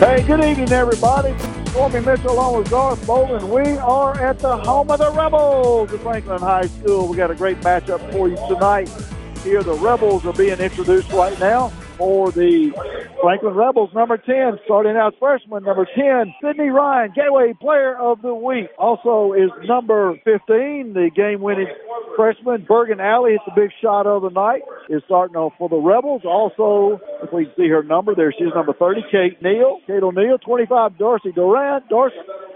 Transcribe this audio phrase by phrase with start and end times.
[0.00, 1.38] Hey, good evening, everybody.
[1.68, 3.50] Stormy Mitchell along with Garth Bolden.
[3.50, 7.06] We are at the home of the Rebels at Franklin High School.
[7.06, 8.88] We got a great matchup for you tonight.
[9.44, 11.70] Here, the Rebels are being introduced right now
[12.00, 12.72] for the
[13.20, 18.34] Franklin Rebels, number 10, starting out freshman, number 10, Sydney Ryan, Gateway Player of the
[18.34, 18.68] Week.
[18.78, 21.68] Also is number 15, the game-winning
[22.16, 25.76] freshman, Bergen Allee, hits the big shot of the night, is starting off for the
[25.76, 26.22] Rebels.
[26.24, 29.80] Also, if we see her number, there she's number 30, Kate Neal.
[29.86, 31.84] Kate O'Neill, 25, Darcy Durant.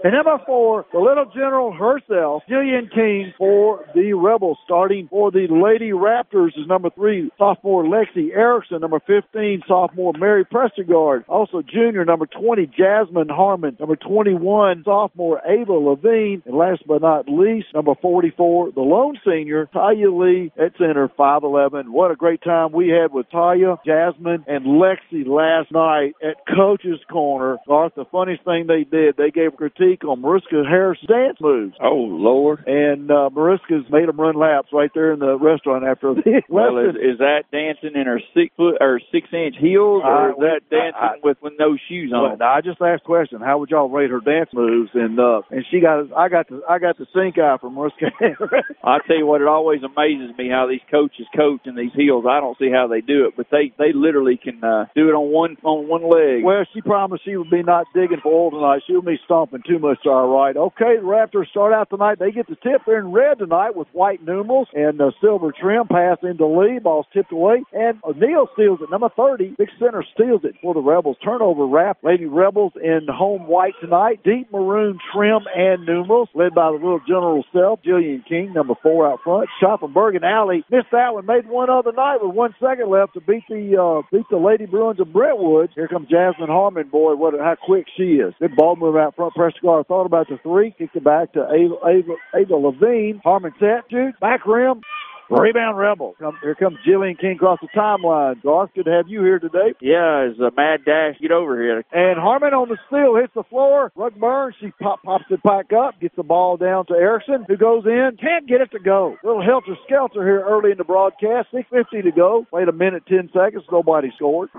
[0.03, 4.57] And number four, the little general herself, Jillian King for the Rebels.
[4.63, 8.81] Starting for the Lady Raptors is number three, sophomore Lexi Erickson.
[8.81, 9.25] Number 15,
[9.67, 11.25] sophomore Mary Prestegard.
[11.27, 13.75] Also junior, number 20, Jasmine Harmon.
[13.79, 16.41] Number 21, sophomore Ava Levine.
[16.45, 21.89] And last but not least, number 44, the lone senior, Taya Lee at center, 5'11.
[21.89, 26.99] What a great time we had with Taya, Jasmine, and Lexi last night at Coach's
[27.11, 27.57] Corner.
[27.67, 31.75] Garth, the funniest thing they did, they gave critique on Mariska Harris' dance moves.
[31.81, 32.63] Oh, Lord.
[32.67, 36.77] And uh, Mariska's made them run laps right there in the restaurant after the Well,
[36.77, 40.61] is, is that dancing in her six foot or six inch heels, or is that
[40.69, 42.41] dancing I- with with no shoes on?
[42.41, 43.41] I just asked a question.
[43.41, 44.91] How would y'all rate her dance moves?
[44.93, 47.93] And uh, and she got I got the I got the sink eye from Harris.
[48.83, 52.25] I tell you what, it always amazes me how these coaches coach in these heels.
[52.29, 55.13] I don't see how they do it, but they they literally can uh, do it
[55.13, 56.43] on one on one leg.
[56.43, 58.81] Well, she promised she would be not digging for oil tonight.
[58.87, 60.55] She would be stomping too much to our right.
[60.55, 62.19] Okay, the Raptors start out tonight.
[62.19, 62.81] They get the tip.
[62.85, 65.87] They're in red tonight with white numerals and uh, silver trim.
[65.87, 66.79] Pass into Lee.
[66.79, 67.63] Ball's tipped away.
[67.73, 68.89] And O'Neal steals it.
[68.91, 69.55] Number 30.
[69.57, 71.17] Big center steals it for the Rebels.
[71.23, 71.97] Turnover wrap.
[72.03, 74.21] Lady Rebels in home white tonight.
[74.23, 76.29] Deep maroon trim and numerals.
[76.33, 79.49] Led by the little general self, Jillian King, number four out front.
[79.79, 80.63] From Bergen Allee.
[80.69, 81.25] Missed that one.
[81.25, 84.65] Made one other night with one second left to beat the uh, beat the Lady
[84.65, 85.71] Bruins of Brentwood.
[85.75, 86.87] Here comes Jasmine Harmon.
[86.89, 88.33] Boy, what a, how quick she is.
[88.39, 89.33] Good ball move out front.
[89.33, 90.73] Prescott thought about the three.
[90.77, 93.21] Kicked it back to Ava, Ava, Ava Levine.
[93.23, 93.85] Harmon set.
[93.89, 94.19] Shoot.
[94.19, 94.81] Back rim.
[95.29, 96.15] Rebound Rebel.
[96.19, 98.41] Come, here comes Jillian King across the timeline.
[98.43, 99.73] Garth, good to have you here today.
[99.81, 101.19] Yeah, it's a mad dash.
[101.19, 101.83] Get over here.
[101.91, 103.91] And Harmon on the steal hits the floor.
[103.95, 104.55] Rug burns.
[104.59, 108.17] She pop, pops it back up, gets the ball down to Erickson, who goes in.
[108.21, 109.17] Can't get it to go.
[109.23, 111.49] Little helter skelter here early in the broadcast.
[111.53, 112.45] 6.50 to go.
[112.49, 113.63] Played a minute, 10 seconds.
[113.71, 114.49] Nobody scored.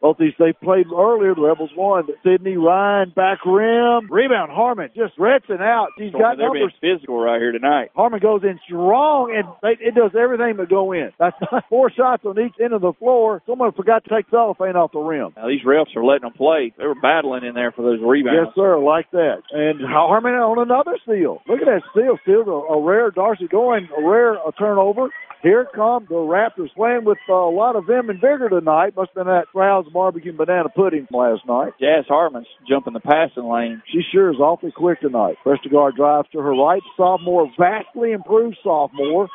[0.00, 1.34] Both these they played earlier.
[1.34, 2.06] The Rebels won.
[2.24, 4.52] Sydney Ryan back rim rebound.
[4.52, 5.88] Harmon just rinsing out.
[5.98, 6.74] She's got They're being numbers.
[6.80, 7.90] physical right here tonight.
[7.94, 11.10] Harmon goes in strong, and they, it does everything but go in.
[11.18, 11.36] That's
[11.68, 13.42] four shots on each end of the floor.
[13.46, 15.32] Someone forgot to take cellophane off the rim.
[15.36, 16.72] Now these refs are letting them play.
[16.78, 18.46] They were battling in there for those rebounds.
[18.46, 19.42] Yes, sir, like that.
[19.52, 21.42] And Harmon on another steal.
[21.48, 22.18] Look at that steal.
[22.22, 25.08] Steal a, a rare Darcy going, a rare a turnover.
[25.42, 28.96] Here come the Raptors playing with uh, a lot of vim and vigor tonight.
[28.96, 31.74] Must have been that Crowds barbecue and banana pudding last night.
[31.80, 33.82] Jazz Harmon's jumping the passing lane.
[33.86, 35.36] She sure is awfully quick tonight.
[35.44, 36.82] Prestegard drives to her right.
[36.96, 39.28] Sophomore, vastly improved sophomore.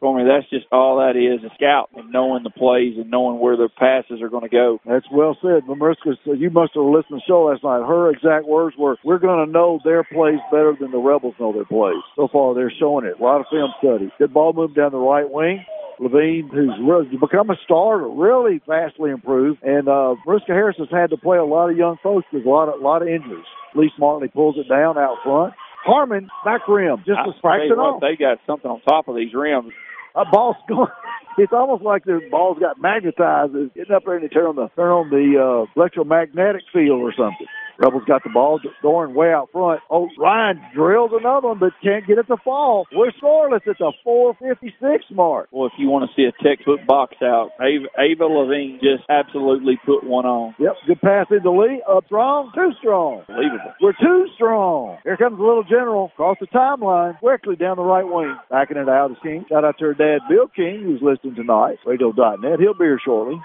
[0.00, 3.40] For me, that's just all that is, a scout and knowing the plays and knowing
[3.40, 4.78] where the passes are going to go.
[4.86, 5.66] That's well said.
[5.66, 7.82] So you must have listened to the show last night.
[7.82, 11.52] Her exact words were, we're going to know their plays better than the Rebels know
[11.52, 12.02] their plays.
[12.14, 13.18] So far, they're showing it.
[13.18, 14.12] A lot of film study.
[14.18, 15.64] Good ball move down the right wing.
[16.00, 19.62] Levine, who's really become a star, really vastly improved.
[19.64, 22.48] And uh, Mariska Harris has had to play a lot of young folks with a
[22.48, 23.44] lot of, lot of injuries.
[23.74, 25.54] Lee Smartley pulls it down out front.
[25.88, 28.00] Harmon, back rim, just a fraction off.
[28.00, 29.72] They got something on top of these rims.
[30.14, 30.92] A ball's going.
[31.38, 33.54] It's almost like the ball's got magnetized.
[33.54, 37.00] It's getting up there and they turn on the turn on the uh, electromagnetic field
[37.00, 37.46] or something.
[37.78, 39.80] Rebels got the ball going way out front.
[39.90, 42.86] Oh, Ryan drills another one, but can't get it to fall.
[42.92, 45.48] We're scoreless at the 456 mark.
[45.52, 49.78] Well, if you want to see a textbook box out, Ava, Ava Levine just absolutely
[49.86, 50.54] put one on.
[50.58, 51.82] Yep, good pass into Lee.
[51.88, 53.22] Up strong, too strong.
[53.28, 53.72] Unbelievable.
[53.80, 54.98] We're too strong.
[55.04, 58.36] Here comes the little general across the timeline, quickly down the right wing.
[58.50, 59.44] Backing it out is King.
[59.48, 61.78] Shout out to her dad, Bill King, who's listening tonight.
[61.86, 62.58] Radio.net.
[62.58, 63.40] He'll be here shortly.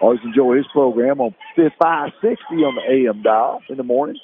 [0.00, 4.16] Always enjoy his program on 560 on the AM dial in the morning.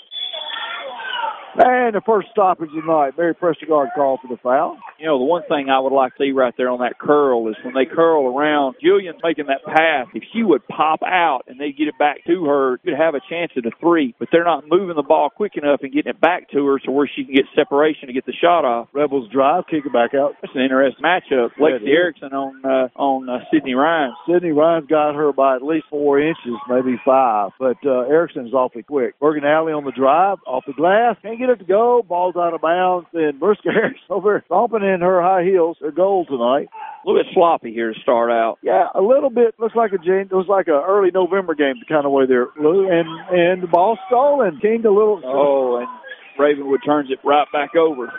[1.54, 4.78] And the first stoppage of the night, Mary Prestegard called for the foul.
[4.98, 7.48] You know, the one thing I would like to see right there on that curl
[7.48, 10.06] is when they curl around, Julian's making that pass.
[10.14, 13.14] If she would pop out and they get it back to her, you could have
[13.14, 14.14] a chance at a three.
[14.18, 16.90] But they're not moving the ball quick enough and getting it back to her to
[16.90, 18.88] where she can get separation to get the shot off.
[18.94, 20.36] Rebels drive, kick it back out.
[20.40, 21.50] That's an interesting matchup.
[21.60, 21.88] Lexi.
[21.88, 24.14] Erickson on uh, on uh, Sydney Ryan.
[24.26, 27.50] Sydney Ryan's got her by at least four inches, maybe five.
[27.58, 29.18] But uh, Erickson's awfully quick.
[29.20, 32.02] Bergen Allee on the drive, off the glass, can't get it to go.
[32.06, 35.76] Ball's out of bounds, and Mariska Harris over stomping in her high heels.
[35.80, 36.68] Her goal tonight.
[36.72, 38.58] A little bit sloppy here to start out.
[38.62, 39.54] Yeah, a little bit.
[39.58, 40.28] Looks like a Jane.
[40.30, 42.46] Looks like a early November game, the kind of way there.
[42.56, 44.60] And and the ball stolen.
[44.60, 45.20] Came a little.
[45.24, 45.88] Oh, and
[46.38, 48.12] Ravenwood turns it right back over.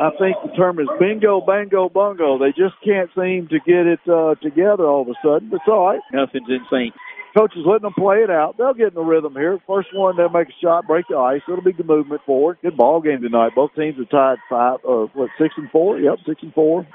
[0.00, 2.38] I think the term is bingo, bango, bungo.
[2.38, 5.50] They just can't seem to get it uh, together all of a sudden.
[5.50, 6.00] But it's all right.
[6.12, 6.94] Nothing's in sync.
[7.36, 8.56] Coach is letting them play it out.
[8.58, 9.58] They'll get in the rhythm here.
[9.66, 11.42] First one, they'll make a shot, break the ice.
[11.46, 12.58] It'll be the movement forward.
[12.62, 13.52] Good ball game tonight.
[13.54, 15.98] Both teams are tied five, or what, six and four?
[15.98, 16.86] Yep, six and four.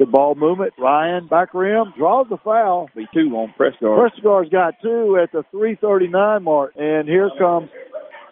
[0.00, 0.72] Good ball movement.
[0.78, 2.88] Ryan back rim draws the foul.
[2.96, 3.98] Be two on Prescott.
[3.98, 7.68] Prescott's got two at the 3:39 mark, and here comes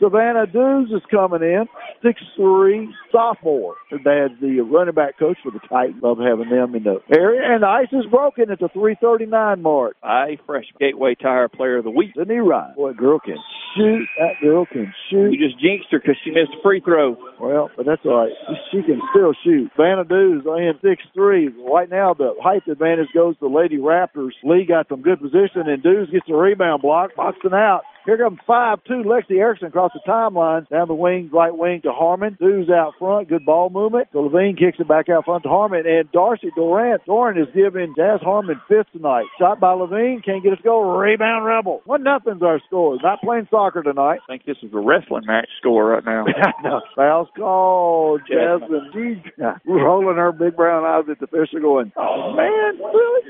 [0.00, 1.66] Savannah Dews is coming in,
[2.02, 3.74] six three sophomore.
[3.90, 6.02] Dad's the running back coach for the Titans.
[6.02, 7.40] Love having them in the area.
[7.44, 9.96] And the ice is broken at the 339 mark.
[10.02, 12.10] I fresh Gateway Tire Player of the Week.
[12.16, 12.74] Sydney Ryan.
[12.76, 13.36] Boy, girl can
[13.76, 14.06] shoot.
[14.18, 15.32] That girl can shoot.
[15.32, 17.16] You just jinxed her because she missed a free throw.
[17.40, 18.32] Well, but that's all right.
[18.70, 19.70] She can still shoot.
[19.76, 21.48] Savannah Dews in six three.
[21.48, 24.32] Right now, the height advantage goes to Lady Raptors.
[24.42, 27.82] Lee got some good position, and Dews gets the rebound block, boxing out.
[28.08, 30.66] Here comes 5-2 Lexi Erickson across the timeline.
[30.70, 32.38] Down the wing, right wing to Harmon.
[32.40, 33.28] Dews out front.
[33.28, 34.08] Good ball movement.
[34.14, 35.84] So Levine kicks it back out front to Harmon.
[35.86, 37.04] And Darcy Durant.
[37.04, 39.26] Doran is giving Jazz Harmon fifth tonight.
[39.38, 40.22] Shot by Levine.
[40.24, 40.80] Can't get it to go.
[40.98, 41.82] Rebound Rebel.
[41.84, 42.96] One nothing's our score.
[43.02, 44.20] Not playing soccer tonight.
[44.22, 46.24] I think this is a wrestling match score right now.
[46.62, 46.80] no.
[46.94, 48.22] Foul's called.
[48.30, 48.90] Jasmine.
[48.94, 49.32] She's
[49.66, 53.22] rolling her big brown eyes at the fish, official going, oh, man, really?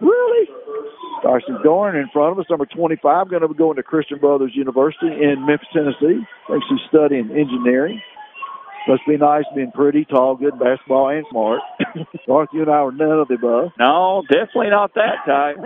[0.00, 0.48] Really?
[1.22, 4.52] Darcy Dorn in front of us, number 25, going to be going to Christian Brothers
[4.54, 6.20] University in Memphis, Tennessee.
[6.20, 8.02] I think she's studying engineering.
[8.86, 11.60] Must be nice being pretty, tall, good basketball, and smart.
[12.26, 13.70] Garth, you and I were none of the above.
[13.78, 15.56] No, definitely not that type.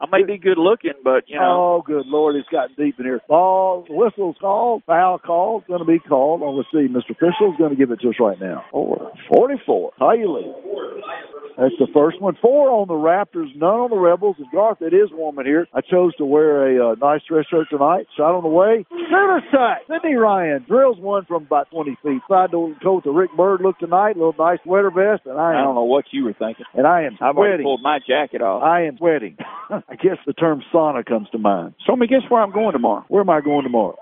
[0.00, 1.80] I may be good looking, but you know.
[1.80, 3.20] Oh, good lord, it's gotten deep in here.
[3.28, 6.40] Ball, whistle's called, foul called, going to be called.
[6.42, 7.10] Oh, let's see, Mr.
[7.10, 8.64] Official's going to give it to us right now.
[8.70, 9.92] Four, 44.
[9.98, 11.39] How you lead?
[11.56, 12.36] That's the first one.
[12.40, 14.36] Four on the Raptors, none on the Rebels.
[14.38, 15.66] And Garth, it is warm in here.
[15.74, 18.06] I chose to wear a uh, nice dress shirt tonight.
[18.16, 18.84] Shot on the way.
[18.90, 19.82] Center side.
[19.88, 22.22] Sydney Ryan drills one from about 20 feet.
[22.28, 24.16] Side to coat the Rick Bird look tonight.
[24.16, 25.22] A little nice sweater vest.
[25.26, 26.64] And I, am, I don't know what you were thinking.
[26.74, 27.62] And I am I've sweating.
[27.64, 28.62] pulled my jacket off.
[28.62, 29.36] I am sweating.
[29.70, 31.74] I guess the term sauna comes to mind.
[31.86, 33.04] So let me guess where I'm going tomorrow.
[33.08, 33.98] Where am I going tomorrow?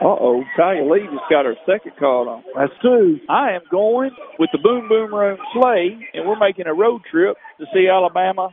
[0.00, 2.42] Uh oh, Talia Lee just got her second call on.
[2.56, 3.18] That's two.
[3.28, 7.36] I am going with the Boom Boom Room sleigh, and we're making a road trip
[7.60, 8.48] to see Alabama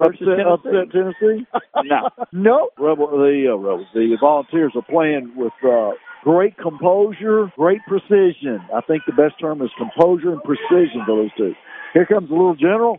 [0.00, 0.68] versus upset, Tennessee.
[0.68, 1.46] upset Tennessee?
[1.84, 2.10] No.
[2.32, 2.70] no.
[2.78, 5.92] Rebel, the uh, Rebels, the Volunteers are playing with uh,
[6.24, 8.60] great composure, great precision.
[8.74, 11.54] I think the best term is composure and precision for those two.
[11.94, 12.98] Here comes the little general,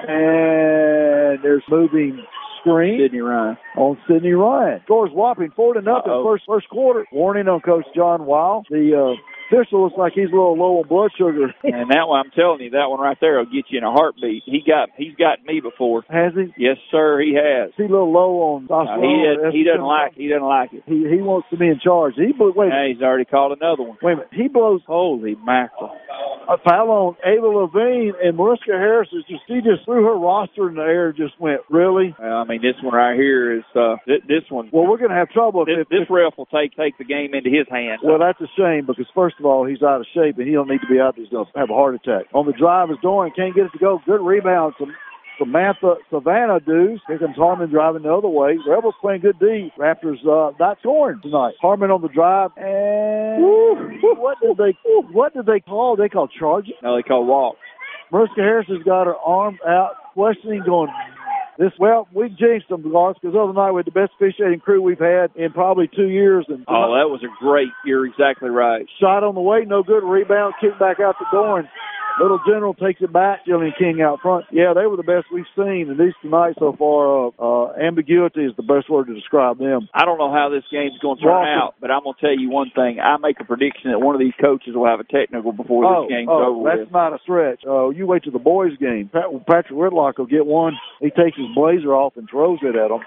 [0.00, 2.18] and there's moving
[2.66, 3.56] screen Sydney Ryan.
[3.76, 4.80] on Sydney Ryan.
[4.84, 6.24] Scores whopping four to nothing Uh-oh.
[6.24, 7.06] first first quarter.
[7.12, 8.66] Warning on Coach John Wild.
[8.70, 9.14] The uh,
[9.46, 11.54] official looks like he's a little low on blood sugar.
[11.66, 13.90] And that one, I'm telling you, that one right there will get you in a
[13.92, 14.44] heartbeat.
[14.46, 16.04] He got, he's got me before.
[16.08, 16.54] Has he?
[16.56, 17.70] Yes, sir, he has.
[17.70, 20.72] Is he a little low on Uh, he, does, he doesn't like, he doesn't like
[20.72, 20.82] it.
[20.86, 22.14] He he wants to be in charge.
[22.16, 23.98] He blew, wait a he's already called another one.
[24.00, 24.32] wait a minute.
[24.32, 25.92] He blows Holy mackerel!
[26.48, 30.68] a foul on Ava Levine and Mariska Harris is just she just threw her roster
[30.68, 31.12] in the air.
[31.12, 32.14] Just went really.
[32.18, 34.70] Well, I mean, this one right here is uh, th- this one.
[34.72, 37.04] Well, we're going to have trouble if, This, if, this ref will take take the
[37.04, 38.00] game into his hands.
[38.02, 40.68] Well, that's a shame because first of all, he's out of shape and he don't
[40.68, 41.16] need to be out.
[41.16, 42.26] He's going to have a heart attack.
[42.34, 44.00] On the drive is Doran can't get it to go.
[44.06, 44.74] Good rebound.
[44.78, 44.94] Some
[45.38, 47.00] Samantha Savannah Dews.
[47.06, 48.58] Here comes Harmon driving the other way.
[48.66, 49.70] Rebels playing good D.
[49.78, 51.54] Raptors uh, not scoring tonight.
[51.60, 53.44] Harmon on the drive and
[54.02, 54.76] what did they
[55.12, 55.96] what did they call?
[55.96, 56.74] They call charging.
[56.82, 57.56] no, they call walk.
[58.12, 60.88] Mariska Harris has got her arms out, questioning, going,
[61.58, 64.60] this, well, we jinxed them, Garth, because the other night we had the best officiating
[64.60, 66.44] crew we've had in probably two years.
[66.48, 67.68] And Oh, that was a great.
[67.84, 68.86] You're exactly right.
[69.00, 70.04] shot on the way, no good.
[70.04, 71.68] Rebound, kicked back out the door, and
[72.20, 73.44] Little General takes it back.
[73.46, 74.46] Jillian King out front.
[74.50, 78.40] Yeah, they were the best we've seen, and these tonight so far, uh, uh, ambiguity
[78.44, 79.88] is the best word to describe them.
[79.92, 81.50] I don't know how this game's going to turn Walker.
[81.50, 83.00] out, but I'm going to tell you one thing.
[83.00, 86.04] I make a prediction that one of these coaches will have a technical before Oh,
[86.08, 86.92] this game's oh, over that's with.
[86.92, 87.60] not a stretch.
[87.66, 89.10] Oh, you wait till the boys' game.
[89.12, 90.72] Pat, Patrick Whitlock will get one.
[91.00, 93.00] He takes his blazer off and throws it at them.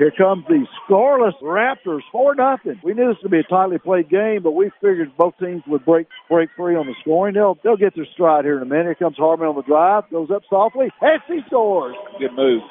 [0.00, 2.80] Here comes the scoreless Raptors, four nothing.
[2.82, 5.84] We knew this would be a tightly played game, but we figured both teams would
[5.84, 7.34] break break free on the scoring.
[7.34, 8.86] They'll they'll get their stride here in a minute.
[8.86, 11.94] Here comes Harmon on the drive, goes up softly, and he scores.
[12.18, 12.62] Good move.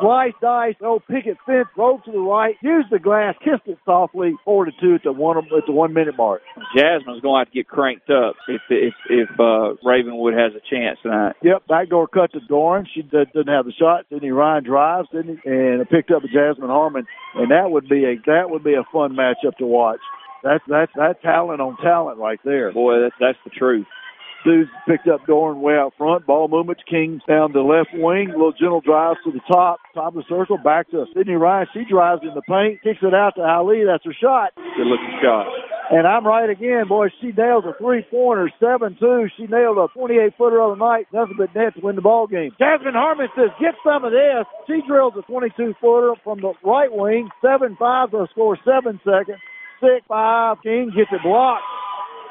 [0.00, 4.34] Slice, dice, oh, picket fence, roll to the right, use the glass, kissed it softly,
[4.44, 6.42] four to two at the one at the one minute mark.
[6.76, 10.62] Jasmine's going to have to get cranked up if if if uh, Ravenwood has a
[10.68, 11.36] chance tonight.
[11.42, 12.86] Yep, backdoor cut to Doran.
[12.92, 14.06] She did, didn't have the shot.
[14.10, 15.50] Sydney Ryan drives, didn't he?
[15.50, 19.16] And picked up Jasmine Harmon, and that would be a that would be a fun
[19.16, 20.00] matchup to watch.
[20.42, 22.72] That's that's that talent on talent right there.
[22.72, 23.86] Boy, that's that's the truth.
[24.44, 26.26] Dudes picked up Doran way out front.
[26.26, 26.78] Ball movement.
[26.88, 28.28] King down the left wing.
[28.28, 29.80] Little gentle drives to the top.
[29.94, 30.58] Top of the circle.
[30.58, 31.66] Back to Sydney Ryan.
[31.72, 32.82] She drives in the paint.
[32.82, 33.88] Kicks it out to Allee.
[33.88, 34.52] That's her shot.
[34.54, 35.48] Good looking shot.
[35.90, 37.08] And I'm right again, boy.
[37.20, 39.28] She nails a three pointer, 7 2.
[39.36, 41.08] She nailed a 28 footer of the night.
[41.12, 42.52] Nothing but net to win the ball game.
[42.58, 44.44] Jasmine Harmon says, get some of this.
[44.66, 47.28] She drills a 22 footer from the right wing.
[47.40, 48.10] 7 5.
[48.12, 49.40] They'll score 7 seconds.
[49.80, 50.56] 6 5.
[50.62, 51.64] King gets it blocked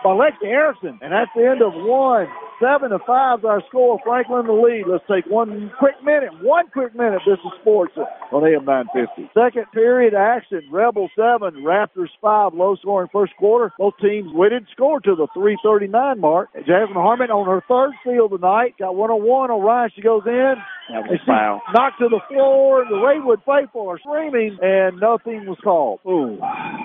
[0.03, 0.99] by Lexi Erickson.
[1.01, 2.27] And that's the end of one.
[2.61, 3.99] Seven to five our score.
[4.05, 4.85] Franklin the lead.
[4.87, 6.29] Let's take one quick minute.
[6.41, 7.21] One quick minute.
[7.25, 7.93] This is sports
[8.31, 9.31] on AM 950.
[9.33, 10.61] Second period action.
[10.71, 12.53] Rebel seven, Raptors five.
[12.53, 13.73] Low scoring first quarter.
[13.77, 16.49] Both teams waited score to the 339 mark.
[16.55, 18.75] Jasmine Harmon on her third steal tonight.
[18.79, 19.51] Got one on one.
[19.51, 19.89] Orion.
[19.95, 20.55] She goes in.
[20.89, 21.61] That was foul.
[21.73, 22.83] Knocked to the floor.
[22.83, 25.99] The Raywood faithful are screaming, and nothing was called.
[26.05, 26.37] Ooh.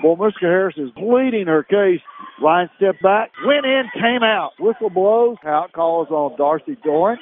[0.03, 1.99] Well, Miska Harris is pleading her case.
[2.41, 4.51] Ryan stepped back, went in, came out.
[4.59, 5.35] Whistle blows.
[5.45, 7.17] Out calls on Darcy Doran.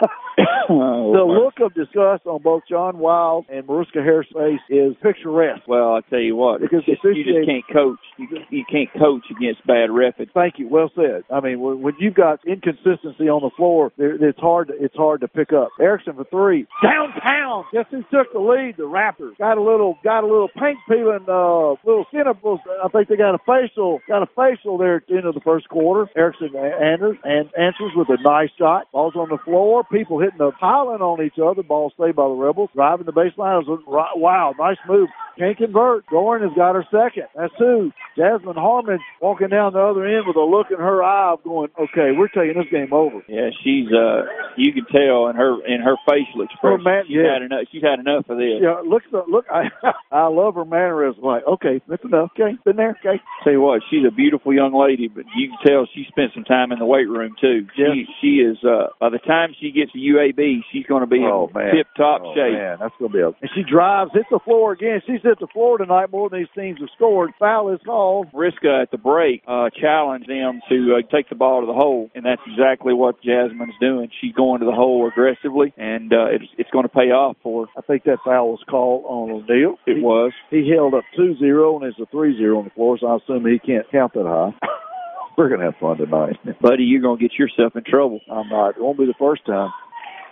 [0.68, 5.66] the look of disgust on both John Wild and Mariska Harris' face is picturesque.
[5.66, 7.98] Well, I tell you what, Because just, you just can't coach.
[8.18, 10.28] You, you can't coach against bad refs.
[10.34, 10.68] Thank you.
[10.68, 11.24] Well said.
[11.30, 14.68] I mean, when, when you've got inconsistency on the floor, it's hard.
[14.68, 15.68] To, it's hard to pick up.
[15.80, 16.66] Erickson for three.
[16.82, 17.64] Downtown.
[17.72, 18.74] Guess who took the lead?
[18.76, 19.98] The Raptors got a little.
[20.04, 21.24] Got a little paint peeling.
[21.28, 22.60] Uh, little cinnamons.
[22.84, 24.00] I think they got a facial.
[24.08, 26.10] Got a facial there at the end of the first quarter.
[26.16, 28.90] Erickson a- answers and answers with a nice shot.
[28.92, 29.84] Ball's on the floor.
[29.90, 31.62] People hitting the piling on each other.
[31.62, 32.70] Ball saved by the Rebels.
[32.74, 33.62] Driving the baseline.
[33.86, 35.08] Wow, nice move.
[35.38, 36.06] Can't convert.
[36.08, 37.28] Doran has got her second.
[37.36, 37.92] That's two.
[38.16, 41.68] Jasmine Harmon walking down the other end with a look in her eye of going,
[41.78, 43.20] okay, we're taking this game over.
[43.28, 44.24] Yeah, she's uh,
[44.56, 46.80] you can tell in her in her facial expression.
[46.80, 47.34] Her man- she's yeah.
[47.36, 47.64] had enough.
[47.70, 48.64] She's had enough of this.
[48.64, 49.68] Yeah, look, look, I,
[50.10, 51.22] I love her mannerism.
[51.22, 52.30] Like, okay, that's enough.
[52.32, 52.96] Okay, been there.
[53.04, 53.20] Okay.
[53.44, 56.44] Tell you what, she's a beautiful young lady, but you can tell she spent some
[56.44, 57.66] time in the weight room too.
[57.76, 61.20] She she is uh by the time she gets to UAB, she's going to be
[61.20, 62.56] Oh, in tip top Oh, shape.
[62.56, 63.28] man, that's gonna be a.
[63.28, 65.02] And she drives, hits the floor again.
[65.06, 67.32] She's hit the floor tonight more than these teams have scored.
[67.38, 68.32] Foul is called.
[68.32, 72.10] Riska at the break uh, challenged them to uh, take the ball to the hole,
[72.14, 74.08] and that's exactly what Jasmine's doing.
[74.20, 77.66] She's going to the hole aggressively, and uh, it's it's going to pay off for
[77.66, 77.72] her.
[77.76, 79.76] I think that foul was called on O'Neal.
[79.86, 80.32] It was.
[80.50, 83.58] He held up 2-0 and it's a 3-0 on the floor, so I assume he
[83.58, 84.54] can't count that high.
[85.36, 86.36] We're gonna have fun tonight.
[86.62, 88.20] Buddy, you're going to get yourself in trouble.
[88.30, 88.76] I'm not.
[88.76, 89.70] It won't be the first time.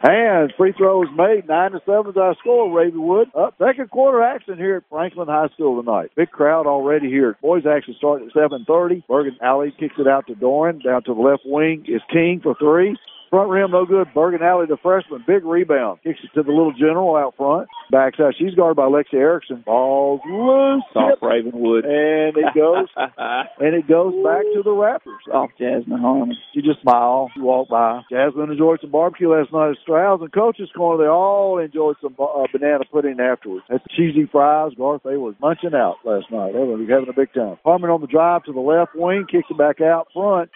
[0.07, 1.49] And free throws made.
[1.49, 3.29] Nine to seven is our score, Ravenwood.
[3.35, 6.11] Up uh, second quarter action here at Franklin High School tonight.
[6.15, 7.39] Big crowd already here.
[7.41, 9.03] Boys action starting at seven thirty.
[9.09, 10.81] Bergen Allee kicks it out to Doran.
[10.81, 12.99] Down to the left wing is King for three.
[13.35, 14.07] Front rim no good.
[14.15, 15.99] Bergen Allee, the freshman, big rebound.
[16.05, 17.69] Kicks it to the little general out front.
[17.91, 18.35] Backs out.
[18.39, 19.65] She's guarded by Lexi Erickson.
[19.67, 20.85] Ball's loose.
[20.95, 21.21] Tip.
[21.21, 21.85] Ravenwood.
[21.85, 25.35] And it goes and it goes back to the Raptors.
[25.35, 26.37] Off Jasmine Harmon.
[26.53, 28.03] You just smile, you walk by.
[28.09, 31.03] Jasmine enjoyed some barbecue last night at Stroud's and Coach's Corner.
[31.03, 33.65] They all enjoyed some uh, banana pudding afterwards.
[33.69, 34.75] That's cheesy fries.
[34.79, 36.53] Garth, they were munching out last night.
[36.53, 37.59] They were having a big time.
[37.65, 40.51] Harmon on the drive to the left wing, kicks it back out front.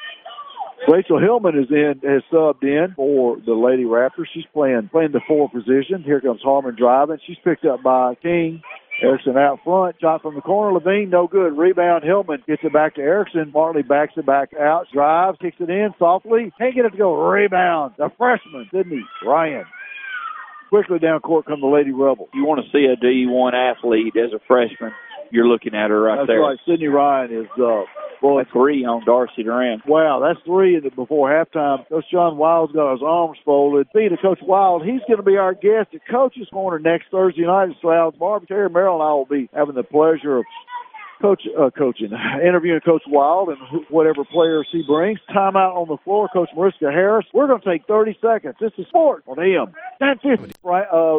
[0.87, 4.27] Rachel Hillman is in, has subbed in for the Lady Raptors.
[4.33, 6.03] She's playing playing the four position.
[6.05, 7.19] Here comes Harmon driving.
[7.27, 8.63] She's picked up by King.
[9.03, 10.73] Erickson out front, shot from the corner.
[10.73, 11.57] Levine, no good.
[11.57, 12.03] Rebound.
[12.03, 13.53] Hillman gets it back to Erickson.
[13.55, 14.87] Martley backs it back out.
[14.93, 16.53] Drives, kicks it in softly.
[16.59, 17.15] Can't get it to go.
[17.15, 17.95] Rebound.
[17.97, 19.65] The freshman, Sydney Ryan.
[20.69, 22.29] Quickly down court come the Lady Rebels.
[22.35, 24.93] You want to see a D1 athlete as a freshman,
[25.31, 26.41] you're looking at her right That's there.
[26.41, 26.59] right.
[26.67, 27.83] Sydney Ryan is, uh,
[28.21, 29.83] boy, That's three on Darcy Duran.
[29.87, 31.89] Wow, that's three in the- before halftime.
[31.89, 33.89] Coach John Wild's got his arms folded.
[33.91, 37.43] Speaking of Coach Wild, he's going to be our guest at Coach's Corner next Thursday
[37.47, 38.41] night at Stroud's Bar.
[38.49, 40.45] Terry Merrill and I will be having the pleasure of
[41.21, 42.11] coach uh, coaching,
[42.47, 45.19] interviewing Coach Wild and wh- whatever players he brings.
[45.35, 47.27] Timeout on the floor, Coach Mariska Harris.
[47.35, 48.55] We're going to take 30 seconds.
[48.61, 49.73] This is sport on AM.
[49.99, 50.55] 1050.
[50.63, 51.19] Right, uh,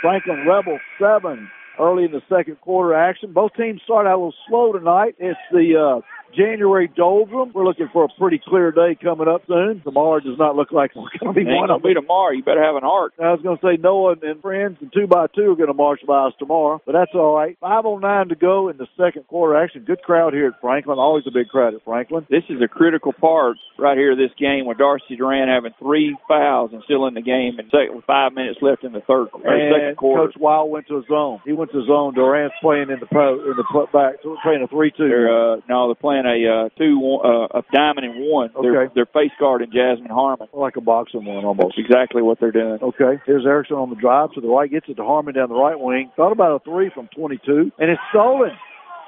[0.00, 3.32] Franklin Rebel 7 early in the second quarter action.
[3.32, 5.14] Both teams start out a little slow tonight.
[5.18, 6.00] It's the uh,
[6.34, 7.52] January doldrum.
[7.54, 9.82] We're looking for a pretty clear day coming up soon.
[9.84, 11.90] Tomorrow does not look like we're going to be one of them.
[11.90, 12.32] be tomorrow.
[12.32, 13.14] You better have an heart.
[13.18, 15.74] I was going to say Noah and friends and two by two are going to
[15.74, 17.58] march by us tomorrow, but that's all right.
[17.60, 19.84] 5:09 to go in the second quarter action.
[19.84, 20.98] Good crowd here at Franklin.
[20.98, 22.26] Always a big crowd at Franklin.
[22.30, 26.16] This is a critical part right here of this game with Darcy Duran having three
[26.28, 29.40] fouls and still in the game and with five minutes left in the third or
[29.42, 30.26] second quarter.
[30.26, 31.40] Coach Wild went to a zone.
[31.44, 32.14] He went to zone.
[32.14, 35.08] Durant's playing in the pro in the put back, playing a three-two.
[35.08, 38.50] They're uh, no, they're playing a uh, two one, uh, a diamond and one.
[38.60, 38.92] They're Okay.
[38.94, 40.48] they're face and Jasmine Harmon.
[40.52, 41.74] like a boxing one almost.
[41.76, 42.78] That's exactly what they're doing.
[42.82, 43.20] Okay.
[43.26, 45.78] Here's Erickson on the drive to the right, gets it to Harmon down the right
[45.78, 46.10] wing.
[46.16, 48.52] Thought about a three from 22, and it's stolen.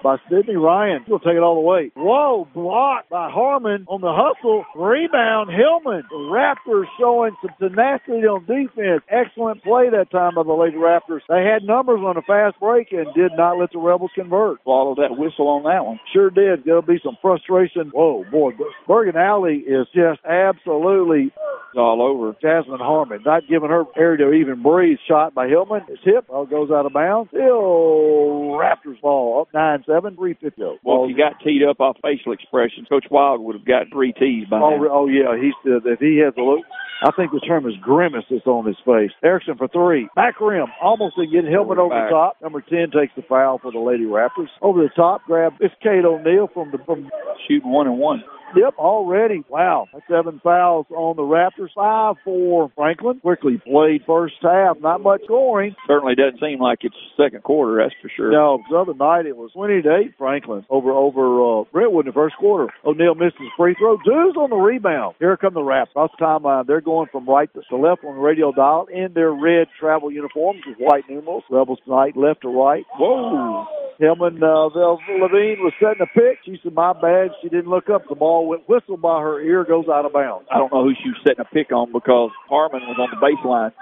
[0.03, 1.05] By Sydney Ryan.
[1.07, 1.91] He'll take it all the way.
[1.95, 4.65] Whoa, blocked by Harmon on the hustle.
[4.75, 6.05] Rebound, Hillman.
[6.11, 9.03] The Raptors showing some tenacity on defense.
[9.09, 11.21] Excellent play that time by the Lady Raptors.
[11.29, 14.63] They had numbers on a fast break and did not let the Rebels convert.
[14.63, 15.99] Swallowed that whistle on that one.
[16.13, 16.65] Sure did.
[16.65, 17.91] There'll be some frustration.
[17.93, 18.53] Whoa, boy.
[18.87, 21.33] Bergen Allee is just absolutely
[21.77, 22.37] all over.
[22.41, 24.99] Jasmine Harmon, not giving her air to even breathe.
[25.09, 25.83] Shot by Hillman.
[25.89, 26.27] It's hip.
[26.29, 27.31] All goes out of bounds.
[27.31, 29.49] Still Raptors ball up
[29.95, 30.81] 9 7, 350.
[30.83, 34.13] Well, if you got teed up off facial expressions, Coach Wild would have got three
[34.13, 34.89] tees by oh, now.
[34.91, 35.39] Oh, yeah.
[35.39, 36.67] He's, uh, if he has a look,
[37.03, 39.11] I think the term is grimace that's on his face.
[39.23, 40.09] Erickson for three.
[40.15, 40.67] Back rim.
[40.83, 42.09] Almost to get Hillman over back.
[42.09, 42.37] the top.
[42.43, 44.49] Number 10 takes the foul for the Lady Raptors.
[44.63, 47.11] Over the top, grab it's Kate O'Neill from the from
[47.49, 48.23] Shooting one and one.
[48.57, 49.43] Yep, already.
[49.49, 49.89] Wow.
[50.09, 51.71] Seven fouls on the Raptors.
[51.75, 53.19] Five for Franklin.
[53.19, 54.77] Quickly played first half.
[54.81, 55.75] Not much scoring.
[55.89, 58.31] Certainly doesn't seem like it's second quarter, that's for sure.
[58.31, 62.11] No, the other night it was 20 to 8 Franklin over over uh, Brentwood in
[62.11, 62.73] the first quarter.
[62.85, 63.97] O'Neal missed his free throw.
[63.97, 65.17] Dews on the rebound.
[65.19, 65.97] Here come the Raptors.
[65.97, 66.67] Off the timeline.
[66.67, 70.61] They're going from right to left on the radio dial in their red travel uniforms
[70.67, 71.45] with white numerals.
[71.50, 72.85] Rebels tonight left to right.
[72.99, 73.67] Whoa.
[73.99, 76.38] Hillman uh, Levine was setting a pick.
[76.45, 78.03] She said, "My bad." She didn't look up.
[78.09, 80.49] The ball went whistled by her ear, goes out of bounds.
[80.50, 83.23] I don't know who she was setting a pick on because Harmon was on the
[83.23, 83.73] baseline.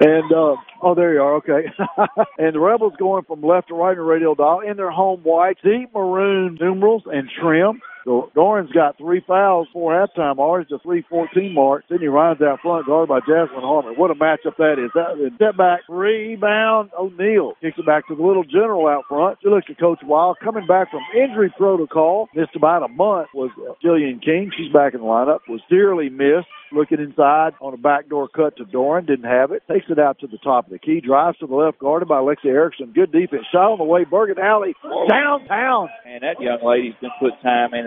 [0.00, 1.36] And uh, oh, there you are.
[1.36, 1.66] Okay.
[2.38, 5.20] and the Rebels going from left to right in the radio dial in their home
[5.22, 7.80] white, deep maroon numerals and trim.
[8.08, 10.38] So Doran's got three fouls for halftime.
[10.38, 11.84] Ours the 314 mark.
[11.90, 13.96] Sydney Ryan's out front, guarded by Jasmine Harmon.
[13.96, 14.90] What a matchup that is.
[14.94, 16.88] That is step back, rebound.
[16.98, 19.36] O'Neal kicks it back to the little general out front.
[19.42, 22.30] She looks at Coach Wild coming back from injury protocol.
[22.34, 23.50] Missed about a month was
[23.84, 24.52] Jillian King.
[24.56, 25.40] She's back in the lineup.
[25.46, 29.06] Was dearly missed looking inside on a backdoor cut to Doran.
[29.06, 29.62] Didn't have it.
[29.70, 31.00] Takes it out to the top of the key.
[31.00, 32.92] Drives to the left, guarded by Alexia Erickson.
[32.94, 33.44] Good defense.
[33.52, 34.04] Shot on the way.
[34.04, 34.74] Bergen Allee
[35.08, 35.88] downtown.
[36.06, 37.86] And that young lady's been put time in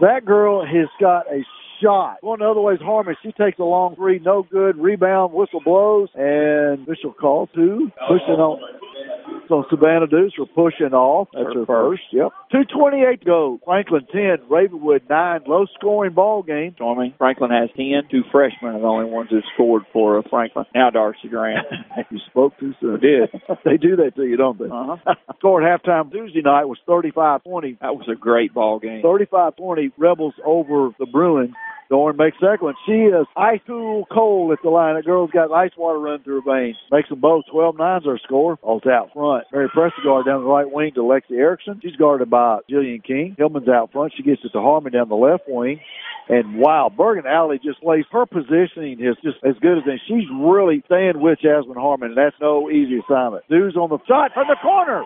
[0.00, 1.44] That girl has got a
[1.84, 2.20] shot.
[2.22, 3.16] Going the other way is Harmon.
[3.22, 4.76] She takes a long three, no good.
[4.76, 7.90] Rebound, whistle blows, and official call two.
[8.08, 8.60] Pushing on.
[9.48, 11.28] So Savannah Dews for pushing off.
[11.32, 12.02] That's her, first.
[12.12, 12.32] Yep.
[12.50, 13.60] 228 to go.
[13.64, 15.40] Franklin 10, Ravenwood 9.
[15.46, 16.72] Low scoring ball game.
[16.76, 17.14] Stormy.
[17.18, 18.08] Franklin has 10.
[18.10, 20.64] Two freshmen are the only ones who scored for Franklin.
[20.74, 21.66] Now Darcy Grant.
[22.10, 22.96] you spoke too soon.
[22.96, 23.42] I did.
[23.64, 24.66] they do that to you, don't they?
[24.66, 25.14] Uh-huh.
[25.38, 27.80] Score at halftime Tuesday night was 35-20.
[27.80, 29.02] That was a great ball game.
[29.02, 29.92] 35-20.
[29.98, 31.54] Rebels over the Bruins.
[31.90, 32.74] Doran makes second one.
[32.86, 34.96] She is ice cool cold at the line.
[34.96, 36.76] That girl's got ice water running through her veins.
[36.90, 38.58] Makes them both 12 9's our score.
[38.62, 39.44] All's out front.
[39.52, 41.80] Mary Prestegard down the right wing to Lexi Erickson.
[41.82, 43.34] She's guarded by Jillian King.
[43.38, 44.12] Hillman's out front.
[44.16, 45.80] She gets it to Harmon down the left wing.
[46.28, 50.00] And wow, Bergen Allee just lays her positioning is just as good as any.
[50.08, 53.44] She's really staying with Jasmine Harmon, and that's no easy assignment.
[53.50, 55.04] Dews on the shot from the corner.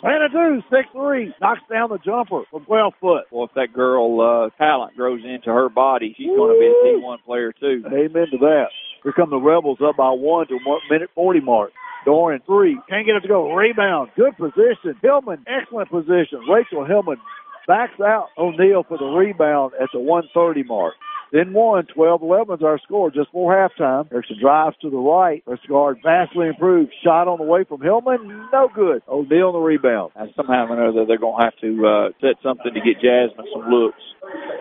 [0.00, 3.24] Xanadu, six three, knocks down the jumper from 12 foot.
[3.30, 7.02] Well, if that girl uh, talent grows into her body, she's going to be a
[7.02, 7.82] D1 player too.
[7.86, 8.66] Amen to that.
[9.02, 11.72] Here come the Rebels up by one to one minute 40 mark.
[12.04, 13.52] Doran three, can't get it to go.
[13.52, 14.94] Rebound, good position.
[15.02, 16.40] Hillman, excellent position.
[16.48, 17.18] Rachel Hillman
[17.66, 20.94] backs out O'Neal for the rebound at the 130 mark.
[21.32, 24.10] Then one, 12-11 is our score just before halftime.
[24.12, 25.42] Erickson drives to the right.
[25.46, 26.92] Let's guard vastly improved.
[27.04, 29.02] Shot on the way from Hillman, no good.
[29.08, 30.12] O'Neal on the rebound.
[30.16, 33.46] And somehow or another, they're going to have to uh, set something to get Jasmine
[33.52, 34.00] some looks.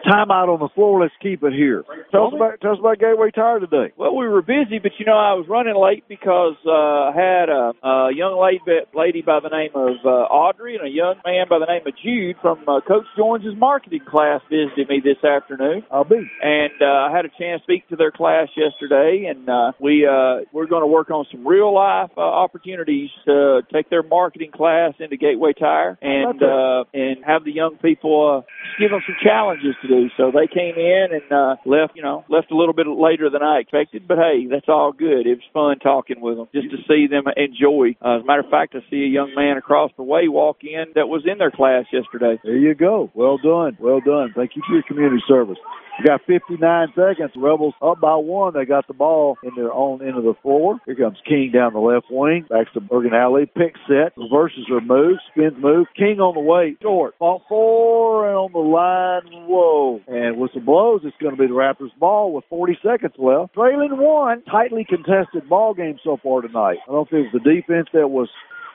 [0.08, 1.02] Timeout on the floor.
[1.02, 1.84] Let's keep it here.
[2.12, 3.92] Tell us about tell us about Gateway Tire today.
[3.98, 7.50] Well, we were busy, but you know I was running late because uh, I had
[7.50, 11.60] a, a young lady, by the name of uh, Audrey and a young man by
[11.60, 15.84] the name of Jude from uh, Coach Jones's marketing class visited me this afternoon.
[15.92, 16.24] I'll be.
[16.42, 20.06] And uh, I had a chance to speak to their class yesterday, and uh, we
[20.06, 24.52] uh, we're going to work on some real life uh, opportunities to take their marketing
[24.52, 28.48] class into Gateway Tire and uh, and have the young people uh,
[28.80, 30.10] give them some challenges to do.
[30.18, 33.42] So they came in and uh, left, you know, left a little bit later than
[33.42, 35.28] I expected, but hey, that's all good.
[35.28, 37.96] It was fun talking with them, just to see them enjoy.
[38.02, 40.64] Uh, as a matter of fact, I see a young man across the way walk
[40.64, 42.40] in that was in their class yesterday.
[42.44, 43.12] There you go.
[43.14, 43.78] Well done.
[43.80, 44.34] Well done.
[44.36, 45.58] Thank you for your community service.
[46.00, 47.32] We got 59 seconds.
[47.36, 48.54] Rebels up by one.
[48.54, 50.80] They got the ball in their own end of the floor.
[50.86, 52.46] Here comes King down the left wing.
[52.50, 53.46] Back to Bergen Allee.
[53.46, 54.14] Pick set.
[54.18, 55.18] Reverses her move.
[55.32, 55.88] Spins move.
[55.96, 56.78] King on the way.
[56.82, 57.18] Short.
[57.20, 59.48] Ball four and on the line.
[59.48, 60.02] Whoa.
[60.08, 63.54] And with some blows, it's going to be the Raptors ball with 40 seconds left.
[63.54, 64.44] Trailing one.
[64.44, 66.78] Tightly contested ball game so far tonight.
[66.88, 68.30] I don't if it was the defense that was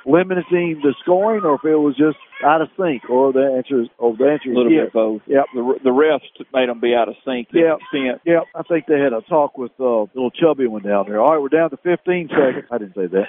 [0.06, 3.88] limiting the scoring or if it was just out of sync or the answer is
[3.98, 4.86] or the answer is a little yes.
[4.86, 5.22] bit both.
[5.26, 5.44] Yep.
[5.54, 7.48] The the refs made them be out of sync.
[7.52, 7.78] Yep.
[7.80, 8.20] Extent.
[8.26, 8.42] Yep.
[8.54, 11.20] I think they had a talk with uh little chubby one down there.
[11.20, 12.68] All right, we're down to 15 seconds.
[12.70, 13.26] I didn't say that.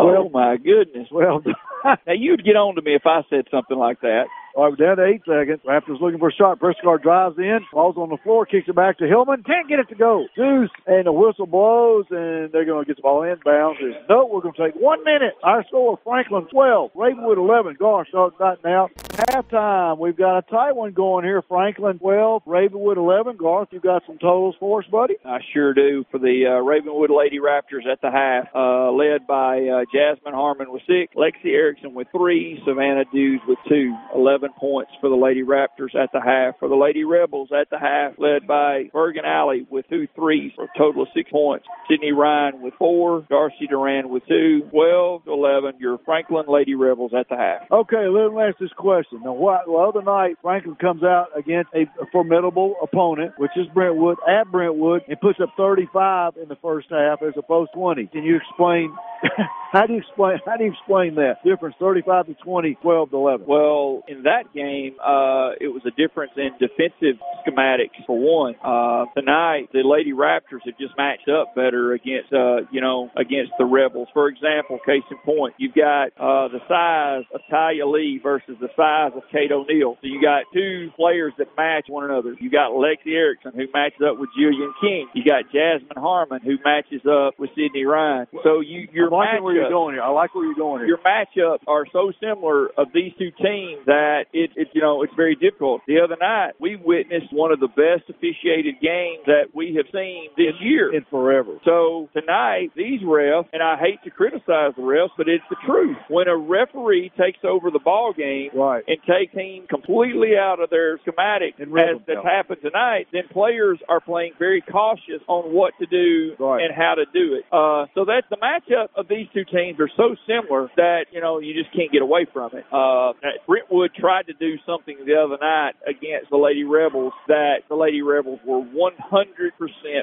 [0.00, 1.08] Oh my goodness!
[1.12, 1.42] Well,
[1.84, 4.24] now you'd get on to me if I said something like that.
[4.54, 5.60] All right, down to eight seconds.
[5.66, 6.60] Raptors looking for a shot.
[6.60, 9.42] Prescott drives in, falls on the floor, kicks it back to Hillman.
[9.44, 10.26] Can't get it to go.
[10.36, 13.80] Dews, and the whistle blows, and they're going to get the ball inbounds.
[14.10, 15.34] No, we're going to take one minute.
[15.42, 17.76] Our score, Franklin 12, Ravenwood 11.
[17.78, 18.88] Gosh, start that now.
[19.12, 21.42] Halftime, we've got a tight one going here.
[21.48, 23.36] Franklin 12, Ravenwood 11.
[23.36, 25.14] Garth, you got some totals for us, buddy?
[25.24, 26.04] I sure do.
[26.10, 30.72] For the uh, Ravenwood Lady Raptors at the half, uh, led by uh, Jasmine Harmon
[30.72, 33.96] with six, Lexi Erickson with three, Savannah Dews with two.
[34.14, 36.58] 11 points for the Lady Raptors at the half.
[36.58, 40.64] For the Lady Rebels at the half, led by Bergen Allee with two threes for
[40.64, 41.66] a total of six points.
[41.88, 45.74] Sydney Ryan with four, Darcy Duran with two, 12 to 11.
[45.78, 47.70] Your Franklin Lady Rebels at the half.
[47.70, 49.20] Okay, let me ask this question.
[49.24, 54.18] Now, what, the other night, Franklin comes out against a formidable opponent, which is Brentwood,
[54.28, 58.06] at Brentwood, and puts up 35 in the first half as opposed to 20.
[58.06, 58.94] Can you explain?
[59.72, 60.38] how do you explain?
[60.44, 61.76] How do you explain that difference?
[61.78, 63.46] 35 to 20, 12 to 11.
[63.46, 68.54] Well, in that game, uh, it was a difference in defensive schematics for one.
[68.62, 73.52] Uh, tonight, the Lady Raptors have just matched up better against, uh, you know, against
[73.58, 74.08] the Rebels.
[74.12, 78.68] For example, case in point, you've got uh, the size of Talia Lee versus the
[78.76, 79.96] size of Kate O'Neill.
[80.00, 82.36] So you got two players that match one another.
[82.40, 85.08] You got Lexi Erickson who matches up with Jillian King.
[85.14, 88.26] You got Jasmine Harmon who matches up with Sydney Ryan.
[88.44, 90.02] So you your I like matchup, where you're going here.
[90.02, 90.88] I like where you're going here.
[90.88, 95.14] Your matchups are so similar of these two teams that it, it you know it's
[95.14, 95.82] very difficult.
[95.86, 100.30] The other night we witnessed one of the best officiated games that we have seen
[100.36, 101.58] this year in forever.
[101.64, 105.96] So tonight these refs, and I hate to criticize the refs, but it's the truth.
[106.08, 108.84] When a referee takes over the ball game right.
[108.86, 113.78] and takes teams completely out of their schematic, and as that's happened tonight, then players
[113.88, 116.64] are playing very cautious on what to do right.
[116.64, 117.44] and how to do it.
[117.52, 121.38] Uh, so that's the matchup of these two teams are so similar that you know
[121.38, 122.64] you just can't get away from it.
[122.72, 123.12] Uh,
[123.46, 128.02] Brentwood tried to do something the other night against the Lady Rebels that the Lady
[128.02, 128.92] Rebels were 100%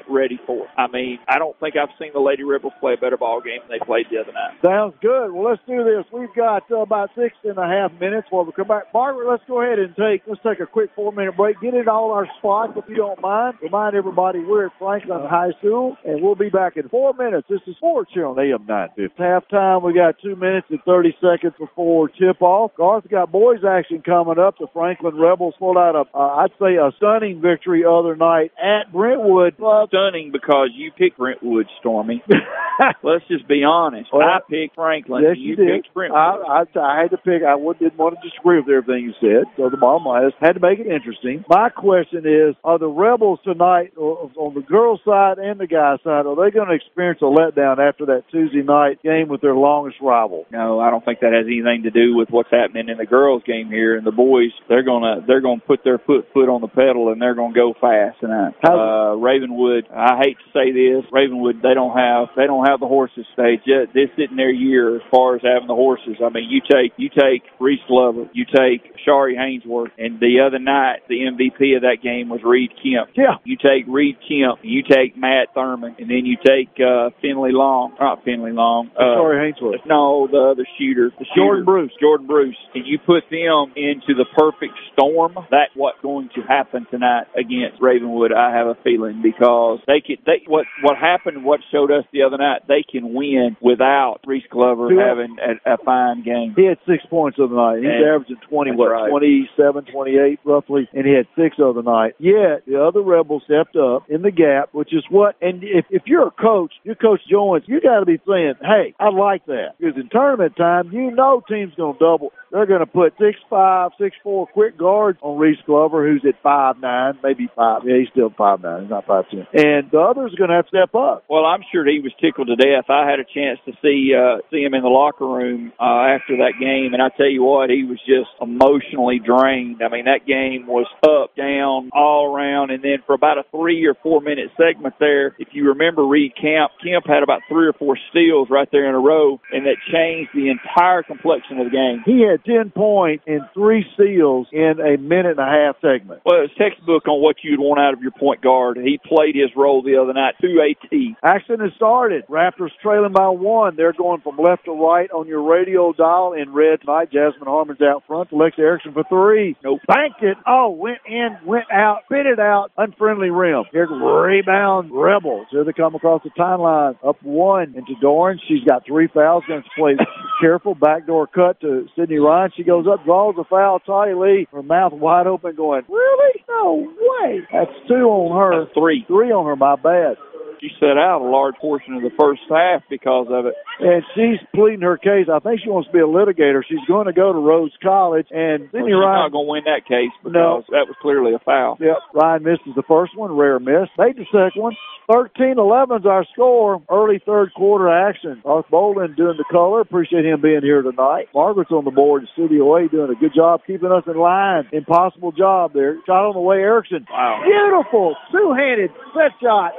[0.10, 0.66] ready for.
[0.78, 3.62] I mean, I don't think I've seen the Lady Rebels play a better ball game
[3.62, 4.58] than they played the other night.
[4.66, 5.32] Sounds good.
[5.32, 6.06] Well, let's do this.
[6.12, 8.90] We've got uh, about six and a half minutes while we come back.
[8.94, 11.62] Margaret, let's go ahead and take let's take a quick four minute break.
[11.62, 13.58] Get in all our spots if you don't mind.
[13.62, 17.48] Remind everybody we're at Franklin High School, and we'll be back in four minutes.
[17.50, 19.22] This is sports here on AM 950.
[19.22, 19.84] Halftime.
[19.84, 22.72] We got two minutes and 30 seconds before tip off.
[22.76, 24.58] Garth got boys action coming up.
[24.60, 28.92] The Franklin Rebels pulled out a, uh, I'd say, a stunning victory other night at
[28.92, 29.56] Brentwood.
[29.88, 32.24] Stunning because you picked Brentwood, Stormy.
[33.04, 34.10] Let's just be honest.
[34.14, 35.24] Well, I picked Franklin.
[35.24, 35.84] Yes, you, you did.
[35.84, 36.20] picked Brentwood.
[36.20, 37.44] I, I, I had to pick.
[37.44, 39.46] I didn't want to disagree with everything you said.
[39.58, 41.44] So the bottom line is, had to make it interesting.
[41.50, 46.26] My question is, are the Rebels tonight, on the girls' side and the guys' side,
[46.26, 49.98] are they going to experience a letdown after that Tuesday night game with their longest
[50.02, 50.46] rival?
[50.52, 53.44] No, I don't think that has anything to do with what's happening in the girls'
[53.46, 53.79] game here.
[53.80, 57.22] And the boys, they're gonna they're gonna put their foot foot on the pedal and
[57.22, 58.56] they're gonna go fast tonight.
[58.64, 62.88] Uh, Ravenwood, I hate to say this, Ravenwood, they don't have they don't have the
[62.88, 63.26] horses.
[63.38, 66.18] They just this isn't their year as far as having the horses.
[66.24, 70.60] I mean, you take you take Reese Glover, you take Shari Hainsworth, and the other
[70.60, 73.10] night the MVP of that game was Reed Kemp.
[73.16, 73.40] Yeah.
[73.44, 77.96] You take Reed Kemp, you take Matt Thurman, and then you take uh, Finley Long,
[78.00, 78.92] not Finley Long.
[78.96, 79.86] Uh, Shari Hainsworth.
[79.86, 81.92] No, the other shooter, the Jordan Bruce.
[82.00, 85.36] Jordan Bruce, and you put them into the perfect storm.
[85.52, 88.32] That's what's going to happen tonight against Ravenwood.
[88.34, 90.20] I have a feeling because they could.
[90.26, 91.44] They what what happened?
[91.44, 92.62] What showed us the other night?
[92.68, 95.08] They can win without Reese Glover Yeah.
[95.08, 96.54] having a, a fine game.
[96.56, 97.78] He had six points of the night.
[97.80, 99.10] He's And- averaging 20, what, right.
[99.10, 102.16] 27, 28 roughly, and he had six of the night.
[102.20, 106.04] Yet, the other Rebels stepped up in the gap, which is what, and if, if
[106.06, 109.76] you're a coach, you're Coach Jones, you got to be saying, hey, I like that.
[109.80, 112.32] Because in tournament time, you know team's going to double.
[112.52, 113.59] They're going to put six five,
[113.98, 117.82] six four quick guards on Reese Glover, who's at five nine, maybe five.
[117.86, 118.84] Yeah, he's still five nine.
[118.84, 119.48] He's not five ten.
[119.54, 121.24] And the others are going to have to step up.
[121.30, 122.90] Well, I'm sure he was tickled to death.
[122.90, 126.38] I had a chance to see uh, see him in the locker room uh, after
[126.38, 129.82] that game, and I tell you what, he was just emotionally drained.
[129.84, 133.86] I mean, that game was up, down, all around, and then for about a three
[133.86, 137.74] or four minute segment there, if you remember Reed Camp, Kemp had about three or
[137.74, 141.72] four steals right there in a row, and that changed the entire complexion of the
[141.72, 142.04] game.
[142.06, 146.22] He had 10 points in three steals in a minute and a half segment.
[146.26, 148.78] Well, it's textbook on what you'd want out of your point guard.
[148.78, 151.16] He played his role the other night to a T.
[151.24, 152.26] Action has started.
[152.28, 153.76] Raptors trailing by one.
[153.76, 157.12] They're going from left to right on your radio dial in red tonight.
[157.12, 158.32] Jasmine Harmon's out front.
[158.32, 159.56] Alexa Erickson for three.
[159.64, 159.80] Nope.
[159.88, 160.38] Banked it.
[160.48, 162.72] Oh, went in, went out, spit it out.
[162.78, 163.64] Unfriendly rim.
[163.72, 165.48] Here's rebound Rebels.
[165.52, 166.96] Here they come across the timeline.
[167.06, 168.40] Up one into Doran.
[168.48, 169.44] She's got three fouls.
[169.48, 169.96] Going to play
[170.42, 170.76] careful.
[170.76, 172.52] Backdoor cut to Sydney Ryan.
[172.56, 173.80] She goes up, draws a foul.
[173.80, 176.44] Talia Lee, her mouth wide open, going, Really?
[176.48, 177.42] No way.
[177.52, 178.66] That's two on her.
[178.66, 179.06] That's three.
[179.08, 179.56] Three on her.
[179.56, 180.18] My bad.
[180.60, 183.56] She set out a large portion of the first half because of it.
[183.80, 185.28] And she's pleading her case.
[185.32, 186.62] I think she wants to be a litigator.
[186.68, 188.28] She's going to go to Rhodes College.
[188.32, 189.24] And Sydney well, Ryan.
[189.24, 190.64] not going to win that case because No.
[190.76, 191.78] that was clearly a foul.
[191.80, 191.98] Yep.
[192.14, 193.32] Ryan misses the first one.
[193.36, 193.88] Rare miss.
[193.98, 194.76] Made the second one.
[195.10, 196.82] 13-11 is our score.
[196.90, 198.42] Early third quarter action.
[198.46, 199.82] Arth Bolden doing the color.
[199.82, 201.28] Appreciate him being here tonight.
[201.34, 204.68] Margaret's on the board in Studio A doing a good job keeping us in line.
[204.72, 205.98] Impossible job there.
[206.06, 207.08] Shot on the way, Erickson.
[207.10, 207.42] Wow.
[207.44, 209.72] Beautiful two-handed set shot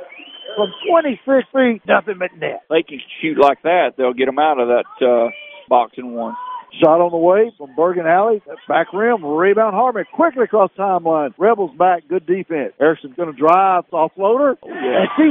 [0.57, 1.83] from 26 feet.
[1.87, 2.63] Nothing but net.
[2.71, 3.93] They can shoot like that.
[3.97, 5.31] They'll get them out of that uh,
[5.69, 6.35] box and one.
[6.79, 8.43] Shot on the way from Bergen Allee.
[8.69, 9.25] Back rim.
[9.25, 11.35] Rebound Harmon quickly across timeline.
[11.39, 12.07] Rebels back.
[12.09, 12.73] Good defense.
[12.81, 13.85] Erickson's going to drive.
[13.91, 14.57] Soft floater.
[14.63, 15.03] Oh, yeah.
[15.03, 15.31] And she,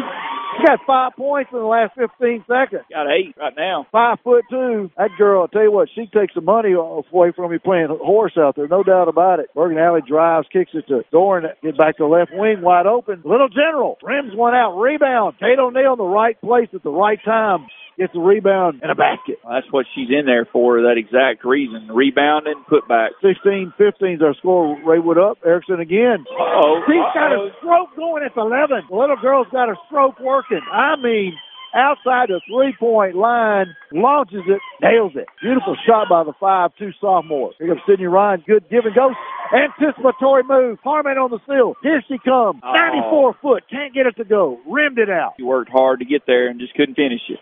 [0.57, 2.83] she got five points in the last 15 seconds.
[2.91, 3.87] Got eight right now.
[3.91, 4.91] Five foot two.
[4.97, 8.33] That girl, I'll tell you what, she takes the money away from you playing horse
[8.37, 8.67] out there.
[8.67, 9.49] No doubt about it.
[9.55, 11.45] Bergen Allee drives, kicks it to Doran.
[11.63, 13.21] Get back to left wing, wide open.
[13.23, 14.77] Little General rims one out.
[14.79, 15.35] Rebound.
[15.39, 17.67] Kate O'Neill in the right place at the right time.
[17.99, 19.43] Gets a rebound and a basket.
[19.43, 21.91] Well, that's what she's in there for, that exact reason.
[21.91, 23.11] Rebounding, put back.
[23.21, 24.79] 16 15 is our score.
[24.87, 25.37] Raywood up.
[25.45, 26.23] Erickson again.
[26.31, 26.79] Uh-oh.
[26.87, 27.51] She's got Uh-oh.
[27.51, 28.87] a stroke going at 11.
[28.89, 30.61] The little girl's got a stroke working.
[30.71, 31.33] I mean,
[31.75, 35.27] outside the three point line, launches it, nails it.
[35.41, 37.51] Beautiful shot by the 5 2 sophomore.
[37.59, 38.43] Here comes Sydney Ryan.
[38.47, 39.11] Good give and go.
[39.51, 40.77] Anticipatory move.
[40.83, 41.73] Harmon on the steal.
[41.81, 42.61] Here she comes.
[42.63, 42.71] Oh.
[42.71, 43.63] 94 foot.
[43.69, 44.59] Can't get it to go.
[44.69, 45.33] Rimmed it out.
[45.37, 47.39] She worked hard to get there and just couldn't finish it.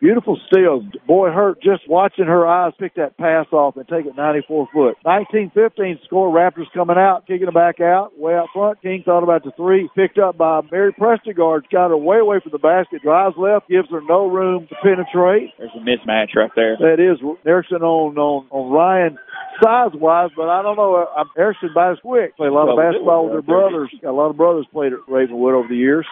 [0.00, 0.82] Beautiful steal.
[1.06, 4.96] Boy, hurt just watching her eyes pick that pass off and take it 94 foot.
[5.04, 6.34] 19-15 score.
[6.34, 8.80] Raptors coming out, kicking it back out, way out front.
[8.80, 11.68] King thought about the three, picked up by Mary Prestegard.
[11.70, 13.02] Got her way away from the basket.
[13.02, 15.50] Drives left, gives her no room to penetrate.
[15.58, 16.76] There's a mismatch right there.
[16.78, 19.18] That is Erickson on on on Ryan
[19.62, 21.06] size wise, but I don't know.
[21.14, 22.36] I'm Erickson by as quick.
[22.36, 23.92] Play a lot of basketball with her brothers.
[24.00, 26.06] Got a lot of brothers played at Ravenwood over the years.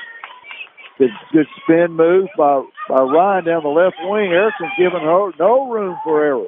[0.98, 4.32] Good, good spin move by by Ryan down the left wing.
[4.32, 6.46] Erickson's giving her no room for error.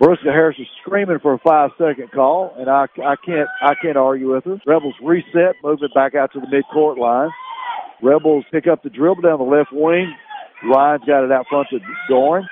[0.00, 3.96] Mariska Harris is screaming for a five second call, and I, I can't I can't
[3.96, 4.58] argue with her.
[4.66, 7.30] Rebels reset, move it back out to the midcourt line.
[8.02, 10.12] Rebels pick up the dribble down the left wing.
[10.64, 12.48] Ryan's got it out front to Doran.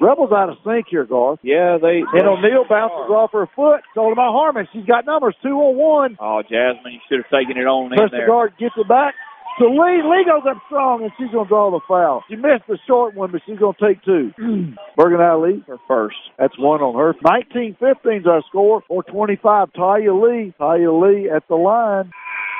[0.00, 1.38] Rebels out of sync here, Garth.
[1.42, 2.02] Yeah, they.
[2.02, 3.80] And O'Neal bounces off her foot.
[3.94, 4.66] Told about Harmon.
[4.72, 6.16] She's got numbers two on one.
[6.20, 8.26] Oh, Jasmine, you should have taken it on in Press the there.
[8.26, 9.14] guard gets it back.
[9.60, 12.24] So Lee, Lee goes up strong, and she's going to draw the foul.
[12.28, 14.32] She missed the short one, but she's going to take two.
[14.96, 16.16] Bergen Lee, Her first.
[16.36, 17.14] that's one on her.
[17.22, 18.82] 19-15 is our score.
[18.88, 20.52] 425, Talia Lee.
[20.58, 22.10] Talia Lee at the line.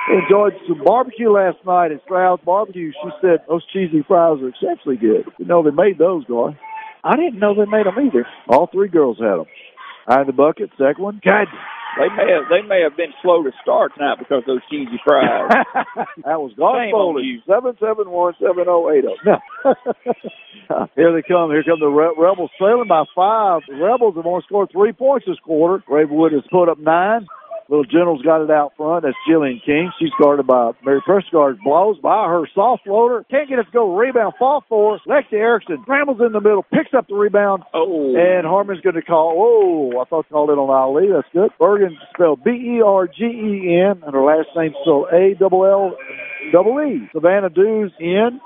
[0.06, 2.92] Enjoyed some barbecue last night at Stroud's Barbecue.
[2.92, 5.24] She said those cheesy fries are exceptionally good.
[5.38, 6.56] You know they made those, Gar.
[7.04, 8.26] I didn't know they made them either.
[8.48, 9.46] All three girls had them.
[10.08, 11.20] Eye in the bucket, second one.
[11.24, 11.46] God.
[11.96, 14.98] They may have they may have been slow to start tonight because of those cheesy
[15.06, 15.46] fries.
[16.26, 17.42] that was Gar Shame on Foley.
[17.46, 19.14] Seven seven one seven zero eight zero.
[19.22, 19.38] No.
[20.96, 21.54] Here they come.
[21.54, 23.62] Here come the Re- Rebels trailing by five.
[23.68, 25.84] The Rebels have only scored three points this quarter.
[25.86, 27.26] Ravenwood has put up nine.
[27.68, 29.04] Little General's got it out front.
[29.04, 29.90] That's Jillian King.
[29.98, 31.56] She's guarded by Mary Prescott.
[31.64, 33.24] Blows by her soft floater.
[33.30, 33.96] Can't get it to go.
[33.96, 34.34] Rebound.
[34.38, 34.98] Fall for.
[35.08, 36.62] Lexi Erickson scrambles in the middle.
[36.72, 37.62] Picks up the rebound.
[37.72, 39.34] oh, And Harmon's going to call.
[39.94, 41.08] Oh, I thought called it on Allee.
[41.12, 41.50] That's good.
[41.58, 45.64] Bergen spelled B E R G E N, and her last name spelled A double
[45.64, 45.96] L
[46.52, 47.08] double E.
[47.14, 48.38] Savannah Dews in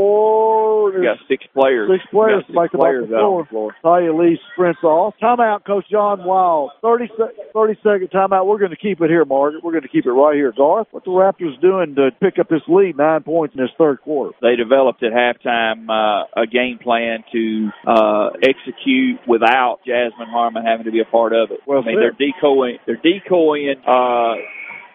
[0.00, 1.90] for we got six players.
[1.92, 3.46] six players We to got make six players the floor.
[3.46, 3.74] floor.
[3.82, 5.14] Talia Lee sprints off.
[5.22, 6.70] Timeout, Coach John Wild.
[6.82, 8.46] 30, sec- 30 second timeout.
[8.46, 9.64] We're going to keep it here, Margaret.
[9.64, 10.52] We're going to keep it right here.
[10.56, 14.00] Garth, what the Raptors doing to pick up this lead, nine points in this third
[14.02, 14.32] quarter?
[14.40, 20.84] They developed at halftime uh, a game plan to uh, execute without Jasmine Harmon having
[20.86, 21.60] to be a part of it.
[21.66, 22.16] Well I mean, said.
[22.18, 22.78] they're decoying.
[22.86, 23.82] They're decoying.
[23.86, 24.36] Uh,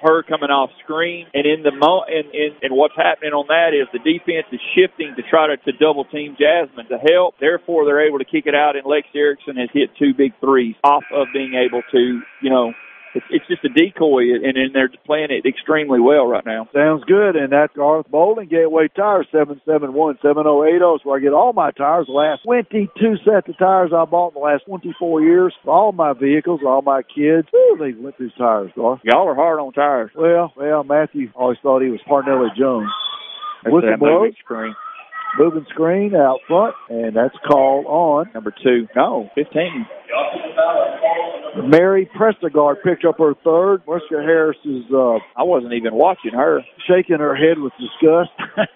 [0.02, 3.78] her coming off screen, and in the mo- and, and and what's happening on that
[3.78, 7.38] is the defense is shifting to try to, to double team Jasmine to help.
[7.40, 10.76] Therefore, they're able to kick it out, and Lex Erickson has hit two big threes
[10.84, 12.74] off of being able to, you know,
[13.14, 16.68] it's, it's just a decoy, and, and they're playing it extremely well right now.
[16.74, 17.36] Sounds good.
[17.36, 22.08] And that's Garth Bolden, Gateway Tires, 771 7080 is where I get all my tires.
[22.08, 22.90] The last 22
[23.26, 26.82] sets of tires I bought in the last 24 years for all my vehicles, all
[26.82, 27.48] my kids.
[27.54, 29.02] Ooh, they went through tires, Garth.
[29.04, 30.12] Y'all are hard on tires.
[30.16, 32.90] Well, well, Matthew always thought he was Parnelli Jones.
[33.64, 34.34] That's blows.
[35.38, 36.16] Moving screen.
[36.16, 38.30] Out front, and that's called on.
[38.34, 38.88] Number two.
[38.96, 39.86] No, 15.
[41.68, 43.82] Mary Prestegard picked up her third.
[43.88, 46.62] Mariska Harris is uh, I wasn't even watching her.
[46.88, 48.32] shaking her head with disgust.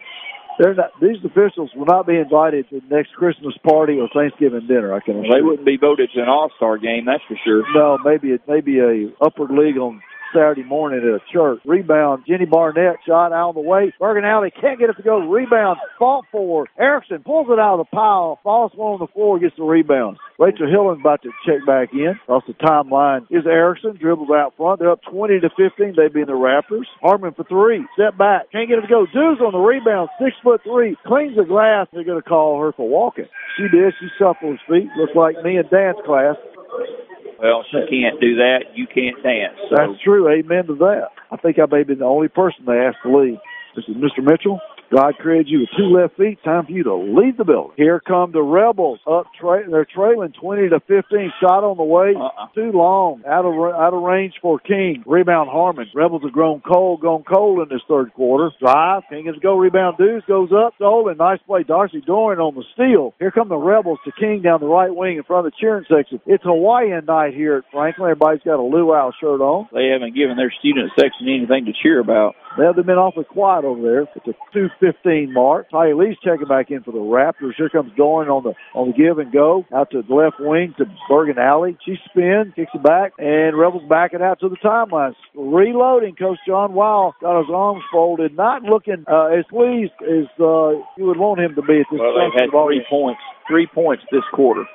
[0.59, 4.67] They're not, these officials will not be invited to the next Christmas party or Thanksgiving
[4.67, 4.93] dinner.
[4.93, 5.21] I can.
[5.21, 7.63] They wouldn't be voted to an All-Star game, that's for sure.
[7.73, 10.01] No, maybe it maybe a upper league on
[10.35, 11.59] Saturday morning at a church.
[11.65, 13.93] Rebound, Jenny Barnett shot out of the way.
[13.99, 15.19] Bergen Allee can't get it to go.
[15.19, 16.67] Rebound, fought for.
[16.77, 18.39] Erickson pulls it out of the pile.
[18.43, 20.17] Falls one on the floor, gets the rebound.
[20.37, 22.19] Rachel Hillman's about to check back in.
[22.23, 23.95] Across the timeline is Erickson.
[23.95, 24.79] Dribbles out front.
[24.79, 25.95] They're up 20 to 15.
[25.95, 26.85] They'd be in the Raptors.
[27.01, 27.87] Harmon for three.
[27.95, 28.51] Step back.
[28.51, 29.05] Can't get it to go.
[29.05, 30.09] Dudes on the rebound.
[30.19, 30.97] Six foot three.
[31.07, 31.87] Cleans the glass.
[31.93, 33.25] They're going to call her for walking.
[33.55, 33.93] She did.
[33.99, 34.89] She shuffled her feet.
[34.99, 36.35] Looks like me in dance class.
[37.41, 38.75] Well, she can't do that.
[38.75, 39.55] You can't dance.
[39.69, 40.29] So That's true.
[40.29, 41.09] Amen to that.
[41.31, 43.37] I think I may be the only person they asked to leave.
[43.75, 44.23] This is Mr.
[44.23, 44.59] Mitchell.
[44.95, 46.39] God created you with two left feet.
[46.45, 47.73] Time for you to leave the building.
[47.75, 49.25] Here come the Rebels up.
[49.37, 51.33] Tra- they're trailing 20 to 15.
[51.41, 52.13] Shot on the way.
[52.15, 52.47] Uh-uh.
[52.55, 53.21] Too long.
[53.27, 55.03] Out of, out of range for King.
[55.05, 55.87] Rebound Harmon.
[55.93, 58.55] Rebels have grown cold, gone cold in this third quarter.
[58.61, 59.03] Drive.
[59.09, 59.57] King is go.
[59.57, 60.75] Rebound Dews goes up.
[60.75, 61.17] Stolen.
[61.17, 61.63] Nice play.
[61.63, 63.13] Darcy Doran on the steal.
[63.19, 65.83] Here come the Rebels to King down the right wing in front of the cheering
[65.91, 66.21] section.
[66.25, 68.11] It's Hawaiian night here at Franklin.
[68.11, 69.67] Everybody's got a luau shirt on.
[69.73, 72.35] They haven't given their student section anything to cheer about.
[72.57, 74.01] They've been awfully quiet over there.
[74.15, 75.69] It's a 2 15 mark.
[75.71, 77.55] Ty Lee's checking back in for the Raptors.
[77.57, 80.73] Here comes Dorn on the on the give and go out to the left wing
[80.77, 81.77] to Bergen Allee.
[81.85, 85.15] She spins, kicks it back, and Rebels backing out to the timeline.
[85.33, 86.15] Reloading.
[86.15, 91.05] Coach John Wild got his arms folded, not looking uh, as pleased as uh, you
[91.09, 92.13] would want him to be at this well.
[92.13, 94.65] They've had three points, three points this quarter.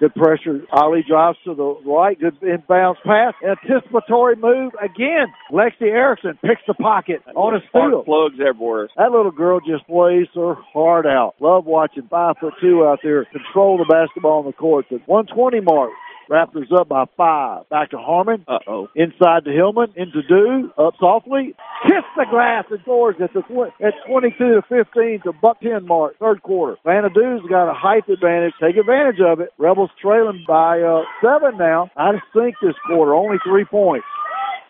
[0.00, 0.62] Good pressure.
[0.72, 2.18] Allee drives to the right.
[2.18, 3.34] Good inbounds pass.
[3.42, 5.26] Anticipatory move again.
[5.52, 8.04] Lexi Erickson picks the pocket on a steal.
[8.04, 8.88] Plugs everywhere.
[8.96, 11.34] That little girl just plays her heart out.
[11.40, 14.86] Love watching five foot two out there control the basketball on the court.
[14.90, 15.90] The 120 mark.
[16.30, 17.68] Raptors up by five.
[17.70, 18.44] Back to Harmon.
[18.46, 18.88] Uh oh.
[18.94, 19.94] Inside to Hillman.
[19.96, 20.70] Into Dew.
[20.76, 21.54] Up softly.
[21.86, 25.86] Kiss the glass and scores at the tw- at 22 to 15 to buck 10
[25.86, 26.18] mark.
[26.18, 26.76] Third quarter.
[26.84, 28.52] Vanna Dew's got a height advantage.
[28.60, 29.50] Take advantage of it.
[29.58, 31.90] Rebels trailing by uh, seven now.
[31.96, 33.14] I just think this quarter.
[33.14, 34.06] Only three points.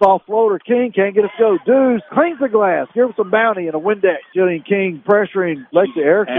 [0.03, 0.59] Soft floater.
[0.61, 1.59] King can't get it to go.
[1.66, 2.87] Dews cleans the glass.
[2.94, 4.18] Give him some bounty and a Windex.
[4.37, 6.37] Jillian King pressuring Lexi Erickson.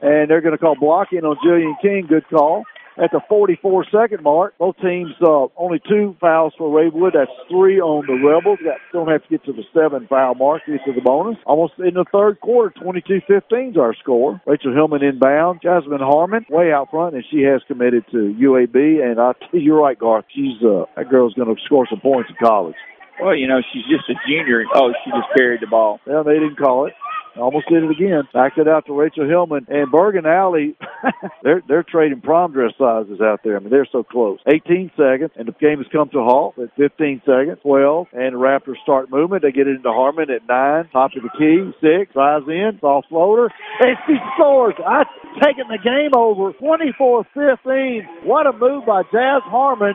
[0.00, 2.06] And they're going to call blocking on Jillian King.
[2.08, 2.64] Good call.
[2.98, 7.14] At the 44 second mark, both teams uh, only two fouls for Ravenwood.
[7.14, 8.58] That's three on the Rebels.
[8.62, 11.38] Got, don't have to get to the seven foul mark to get to the bonus.
[11.46, 14.42] Almost in the third quarter, 22-15 is our score.
[14.46, 15.60] Rachel Hillman inbound.
[15.62, 18.76] Jasmine Harmon way out front, and she has committed to UAB.
[18.76, 20.26] And I, you're right, Garth.
[20.34, 22.76] She's uh, that girl's going to score some points in college.
[23.20, 24.64] Well, you know, she's just a junior.
[24.74, 26.00] Oh, she just carried the ball.
[26.06, 26.94] Well, they didn't call it.
[27.36, 28.22] Almost did it again.
[28.32, 30.76] Backed it out to Rachel Hillman and Bergen Allee.
[31.42, 33.56] they're they're trading prom dress sizes out there.
[33.56, 34.38] I mean, they're so close.
[34.46, 37.58] 18 seconds, and the game has come to a halt at 15 seconds.
[37.62, 39.42] 12, and the Raptors start movement.
[39.42, 40.88] They get it into Harmon at nine.
[40.92, 41.72] Top of the key.
[41.80, 42.12] Six.
[42.12, 42.78] Drives in.
[42.80, 43.48] Soft floater.
[43.80, 44.74] And she scores.
[44.84, 45.04] I
[45.40, 46.52] taking the game over.
[46.52, 48.24] 24-15.
[48.24, 49.94] What a move by Jazz Harmon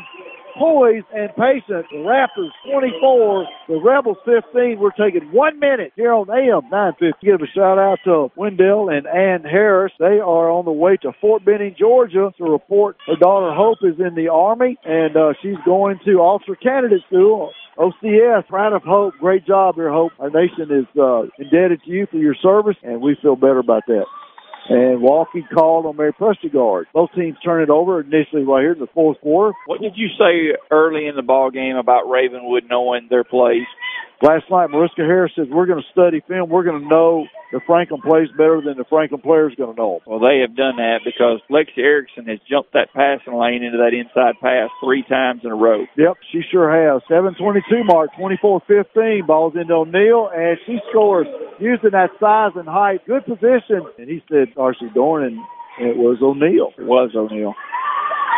[0.57, 1.85] poised and patient.
[1.93, 4.79] Raptors 24, the Rebels 15.
[4.79, 7.25] We're taking one minute here on AM 950.
[7.25, 9.93] Give a shout out to Wendell and Ann Harris.
[9.99, 13.99] They are on the way to Fort Benning, Georgia to report her daughter Hope is
[13.99, 17.51] in the Army and uh, she's going to Officer Candidate School.
[17.77, 19.13] OCS, proud of Hope.
[19.19, 20.11] Great job here, Hope.
[20.19, 23.83] Our nation is uh, indebted to you for your service, and we feel better about
[23.87, 24.05] that
[24.69, 26.85] and Walkie called on Mary Prestegard.
[26.93, 29.53] Both teams turn it over initially right here in the fourth quarter.
[29.65, 33.67] What did you say early in the ball game about Ravenwood knowing their plays?
[34.21, 36.49] Last night, Mariska Harris says we're going to study film.
[36.49, 40.01] We're going to know the Franklin plays better than the Franklin players going to know.
[40.07, 43.93] Well, they have done that because Lexi Erickson has jumped that passing lane into that
[43.93, 45.85] inside pass three times in a row.
[45.97, 47.05] Yep, she sure has.
[47.07, 49.27] 722 mark, 24-15.
[49.27, 51.27] Ball's into O'Neill, and she scores
[51.59, 53.05] using that size and height.
[53.05, 53.85] Good position.
[54.01, 55.37] And he said Darcy Dorn, and
[55.77, 56.73] it was O'Neill.
[56.73, 57.53] It was O'Neill.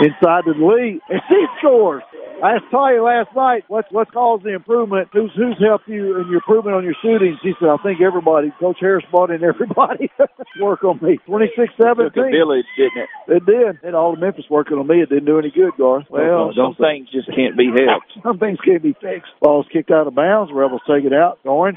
[0.04, 2.04] Inside to the lead, and she scores.
[2.44, 5.10] I asked Talia last night, what's what's caused the improvement?
[5.12, 7.38] Who's who's helped you in your improvement on your shooting?
[7.44, 8.52] She said, I think everybody.
[8.60, 10.10] Coach Harris brought in everybody
[10.62, 11.20] work on me.
[11.28, 12.12] 26 17.
[12.12, 13.10] Took a village, didn't it?
[13.28, 13.84] It did.
[13.84, 15.02] And all the Memphis working on me.
[15.04, 16.06] It didn't do any good, Garth.
[16.10, 18.08] Well, some things just can't be helped.
[18.24, 19.32] Some things can't be fixed.
[19.42, 20.52] Ball's kicked out of bounds.
[20.54, 21.40] Rebels take it out.
[21.44, 21.76] Going.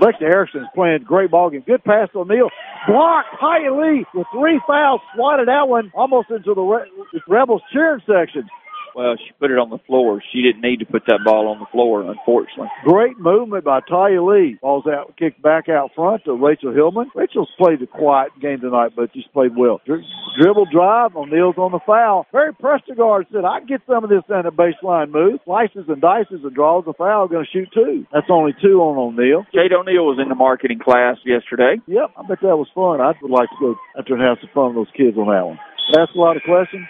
[0.00, 1.62] Lexi Erickson's playing great ball game.
[1.66, 2.48] Good pass to O'Neill.
[2.88, 3.28] Blocked.
[3.40, 5.00] Hi Lee with three fouls.
[5.14, 6.90] Swatted that one almost into the Re-
[7.28, 8.48] Rebels cheering section.
[8.94, 10.22] Well, she put it on the floor.
[10.32, 12.68] She didn't need to put that ball on the floor, unfortunately.
[12.84, 14.58] Great movement by Talia Lee.
[14.60, 17.10] Ball's out, kicked back out front to Rachel Hillman.
[17.14, 19.80] Rachel's played a quiet game tonight, but she's played well.
[19.86, 20.06] Dri-
[20.38, 21.16] dribble drive.
[21.16, 22.26] O'Neill's on the foul.
[22.32, 25.40] Barry Prestegard said, I can get some of this down the baseline move.
[25.44, 27.28] Slices and dices and draws a foul.
[27.28, 28.06] Going to shoot two.
[28.12, 29.44] That's only two on O'Neill.
[29.52, 31.80] Kate O'Neill was in the marketing class yesterday.
[31.86, 33.00] Yep, I bet that was fun.
[33.00, 35.46] I would like to go after and have some fun with those kids on that
[35.46, 35.58] one.
[35.98, 36.86] Ask a lot of questions.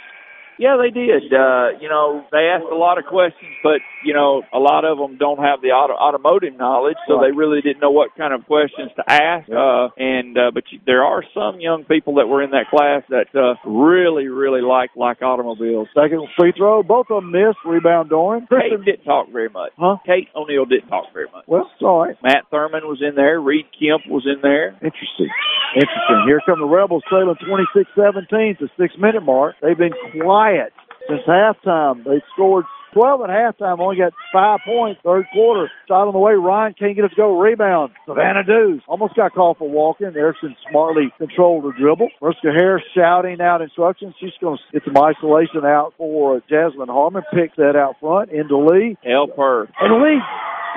[0.58, 1.32] Yeah, they did.
[1.32, 4.98] Uh, you know, they asked a lot of questions, but you know, a lot of
[4.98, 7.30] them don't have the auto, automotive knowledge, so Right.
[7.30, 9.48] they really didn't know what kind of questions to ask.
[9.48, 9.58] Yeah.
[9.58, 13.02] Uh, and uh, but you, there are some young people that were in that class
[13.08, 15.88] that uh, really, really like like automobiles.
[15.94, 16.82] Second free throw.
[16.82, 17.58] Both of them missed.
[17.64, 18.46] Rebound Doran.
[18.50, 19.72] Kate didn't talk very much.
[19.78, 19.96] Huh?
[20.04, 21.44] Kate O'Neill didn't talk very much.
[21.46, 22.16] Well, it's all right.
[22.22, 23.40] Matt Thurman was in there.
[23.40, 24.70] Reed Kemp was in there.
[24.82, 25.30] Interesting.
[25.74, 26.22] Interesting.
[26.26, 29.56] Here come the Rebels trailing 26-17 to six-minute mark.
[29.62, 30.41] They've been quiet
[31.08, 32.04] since halftime.
[32.04, 32.64] They scored
[32.94, 35.00] 12 at halftime, only got five points.
[35.02, 36.34] Third quarter, shot on the way.
[36.34, 37.40] Ryan can't get it to go.
[37.40, 37.92] Rebound.
[38.06, 40.12] Savannah Dews almost got called for walking.
[40.14, 42.08] Erickson smartly controlled her dribble.
[42.20, 44.14] Mariska Harris shouting out instructions.
[44.20, 47.22] She's going to get some isolation out for Jasmine Harmon.
[47.32, 48.96] Picks that out front into Lee.
[49.04, 49.68] Help her.
[49.80, 50.20] And Lee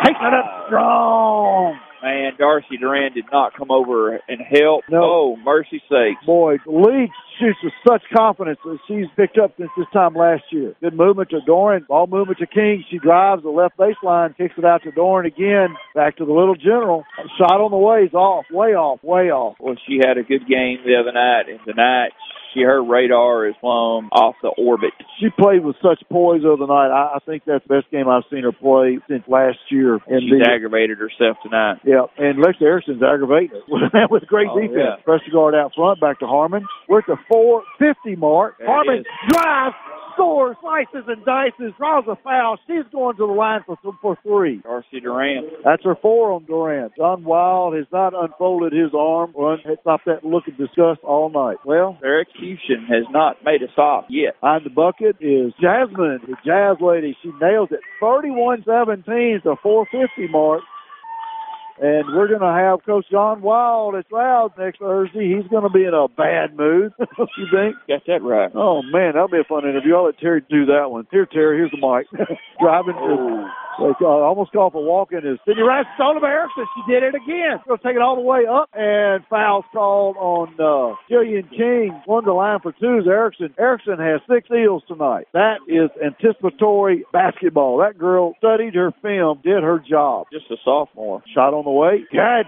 [0.06, 1.78] takes it up strong.
[2.06, 4.84] Man, Darcy Duran did not come over and help.
[4.92, 5.02] No.
[5.04, 6.24] Oh, mercy sakes.
[6.24, 10.76] Boy, Lee shoots with such confidence that she's picked up since this time last year.
[10.82, 11.84] Good movement to Doran.
[11.90, 12.86] Ball movement to King.
[12.92, 15.76] She drives the left baseline, kicks it out to Doran again.
[15.96, 17.04] Back to the little general.
[17.40, 18.46] Shot on the way is off.
[18.52, 19.00] Way off.
[19.04, 19.56] Way off.
[19.60, 22.12] Well, she had a good game the other night, and tonight
[22.56, 24.92] she her radar is plumb off the orbit.
[25.20, 26.90] She played with such poise the other night.
[26.90, 29.96] I, I think that's the best game I've seen her play since last year.
[30.08, 31.80] And She's the, aggravated herself tonight.
[31.86, 33.64] Yeah, and Lex Erickson's aggravating it
[34.10, 35.02] with great Oh, defense.
[35.32, 36.66] guard out front, back to Harmon.
[36.88, 38.58] We're at the 450 mark.
[38.58, 39.76] There Harmon drives,
[40.14, 42.58] scores, slices and dices, draws a foul.
[42.68, 44.58] She's going to the line for for three.
[44.64, 45.50] Darcy Duran.
[45.64, 46.94] That's her four on Durant.
[46.96, 49.34] John Wild has not unfolded his arm.
[49.36, 51.58] Run, it's not that look of disgust all night.
[51.66, 54.36] Well, Their execution has not made a stop yet.
[54.42, 57.18] On the bucket is Jasmine, the Jazz lady.
[57.22, 57.80] She nails it.
[58.02, 60.62] 31-17 to 450 mark.
[61.78, 65.36] And we're going to have Coach John Wild at Stroud next Thursday.
[65.36, 67.76] He's going to be in a bad mood, you think?
[67.88, 68.52] Got that right.
[68.56, 69.96] Oh, man, that'll be a fun interview.
[69.96, 71.06] I'll let Terry do that one.
[71.12, 72.08] Here, Terry, here's the mic.
[72.60, 72.96] Driving.
[72.98, 73.50] Oh.
[73.80, 76.66] Like, uh, almost called for walking is Sydney Rice Stone Erickson.
[76.76, 77.60] She did it again.
[77.68, 82.02] To take it all the way up and fouls called on uh, Jillian King.
[82.06, 83.54] One to line for two is Erickson.
[83.60, 85.28] Erickson has six eels tonight.
[85.34, 87.80] That is anticipatory basketball.
[87.80, 90.28] That girl studied her film, did her job.
[90.32, 91.22] Just a sophomore.
[91.34, 92.06] Shot on the way.
[92.12, 92.48] Good.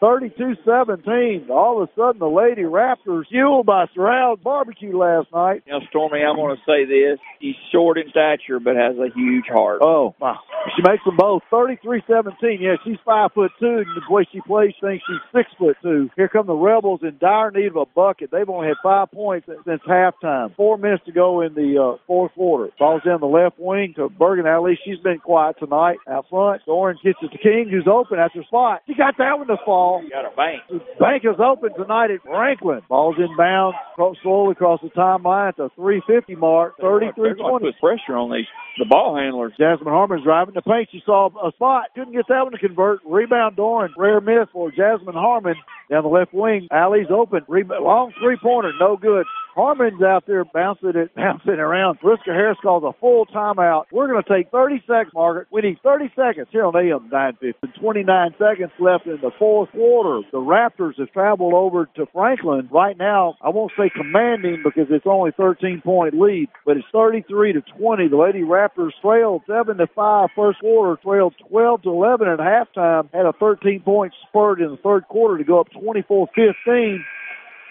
[0.00, 1.50] 32-17.
[1.50, 5.62] All of a sudden, the Lady Raptors, fueled by Stroud Barbecue last night.
[5.66, 7.18] Know, Stormy, I'm going to say this.
[7.40, 9.80] She's short in stature, but has a huge heart.
[9.82, 10.38] Oh, wow.
[10.76, 12.60] She makes them both 33-17.
[12.60, 15.76] Yeah, she's five foot two, and the way she plays, she thinks she's six foot
[15.82, 16.10] two.
[16.16, 18.30] Here come the Rebels in dire need of a bucket.
[18.30, 20.54] They've only had five points since halftime.
[20.56, 22.72] Four minutes to go in the uh, fourth quarter.
[22.78, 24.78] Ball's down the left wing to Bergen Allee.
[24.84, 25.98] She's been quiet tonight.
[26.08, 28.82] Out front, Doran gets it to King, who's open at her spot.
[28.86, 29.89] She got that one to fall.
[30.10, 30.62] Got a bank.
[30.98, 32.80] Bank is open tonight at Franklin.
[32.88, 33.74] Ball's inbound,
[34.22, 37.60] slowly across the timeline at the 350 mark, They're 33-20.
[37.60, 38.46] put pressure on these
[38.78, 39.52] the ball handlers.
[39.58, 40.88] Jasmine Harmon's driving the paint.
[40.92, 41.86] She saw a spot.
[41.94, 43.00] Couldn't get that one to convert.
[43.04, 43.92] Rebound Doran.
[43.96, 45.54] Rare miss for Jasmine Harmon.
[45.90, 46.68] Down the left wing.
[46.70, 47.42] Allee's open.
[47.48, 48.72] Rebound, long three pointer.
[48.78, 49.26] No good.
[49.54, 51.98] Harmon's out there bouncing it, bouncing around.
[52.00, 53.84] Briska Harris calls a full timeout.
[53.92, 55.48] We're going to take 30 seconds, Margaret.
[55.50, 57.80] We need 30 seconds here on AM 950.
[57.80, 60.26] 29 seconds left in the fourth quarter.
[60.32, 62.68] The Raptors have traveled over to Franklin.
[62.72, 67.54] Right now, I won't say commanding because it's only 13 point lead, but it's 33
[67.54, 68.08] to 20.
[68.08, 73.12] The Lady Raptors trailed 7 to 5 first quarter, trailed 12 to 11 at halftime,
[73.12, 77.04] had a 13 point spurt in the third quarter to go up 24 15.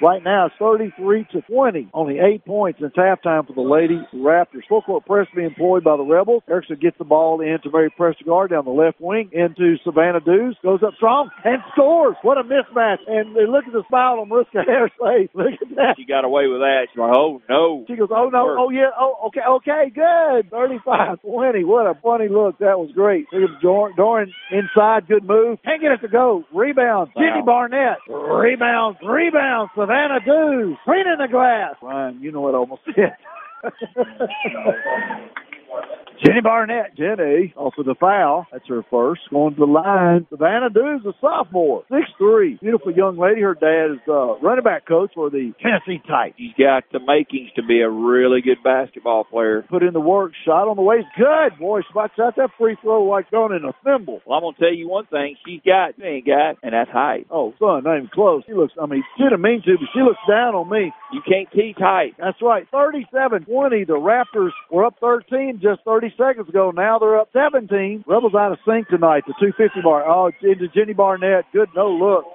[0.01, 1.89] Right now it's 33 to 20.
[1.93, 4.63] Only eight points since halftime for the Lady Raptors.
[4.69, 6.43] Full court press being employed by the Rebels.
[6.49, 10.57] Erickson gets the ball into Mary Prestegard down the left wing into Savannah Dews.
[10.63, 12.15] Goes up strong and scores.
[12.21, 12.97] What a mismatch.
[13.07, 15.29] And look at the smile on Mariska Harris' face.
[15.35, 15.95] Look at that.
[15.97, 16.87] She got away with that.
[16.91, 17.85] She's like, oh, no.
[17.87, 18.55] She goes, oh, no.
[18.59, 18.89] Oh, yeah.
[18.97, 19.41] Oh, okay.
[19.47, 19.91] Okay.
[19.93, 20.49] Good.
[20.51, 21.63] 35 20.
[21.63, 22.59] What a funny look.
[22.59, 23.25] That was great.
[23.31, 25.07] Look at Dor- Doran inside.
[25.07, 25.59] Good move.
[25.63, 26.43] Can't get it to go.
[26.53, 27.11] Rebound.
[27.15, 27.21] Wow.
[27.21, 27.97] Jenny Barnett.
[28.07, 28.97] Rebound.
[29.03, 29.69] Rebound.
[29.89, 30.77] Savannah Dews.
[30.85, 31.73] Green in the glass.
[31.81, 33.17] Ryan, you know what almost said.
[36.23, 38.45] Jenny Barnett, Jenny, off of the foul.
[38.51, 39.21] That's her first.
[39.29, 40.27] Going to the line.
[40.29, 42.57] Savannah Dews, a sophomore, six three.
[42.61, 43.41] Beautiful young lady.
[43.41, 46.35] Her dad is uh, running back coach for the Tennessee Titans.
[46.37, 49.63] She's got the makings to be a really good basketball player.
[49.69, 50.33] Put in the work.
[50.45, 51.07] Shot on the way.
[51.17, 51.57] Good.
[51.57, 54.19] Boy, she shot that free throw like going in a thimble.
[54.25, 55.37] Well, I'm going to tell you one thing.
[55.47, 57.27] She's got, she ain't got, and that's height.
[57.31, 58.43] Oh, son, not even close.
[58.45, 60.91] She looks, I mean, she didn't mean to, but she looks down on me.
[61.13, 62.15] You can't teach height.
[62.19, 62.67] That's right.
[62.71, 63.85] 37 20.
[63.85, 66.71] The Raptors were up 13 just 30 seconds ago.
[66.71, 68.05] Now they're up 17.
[68.07, 69.23] Rebels out of sync tonight.
[69.27, 70.07] The 250 bar.
[70.07, 71.45] Oh, into Jenny Barnett.
[71.53, 72.25] Good no look.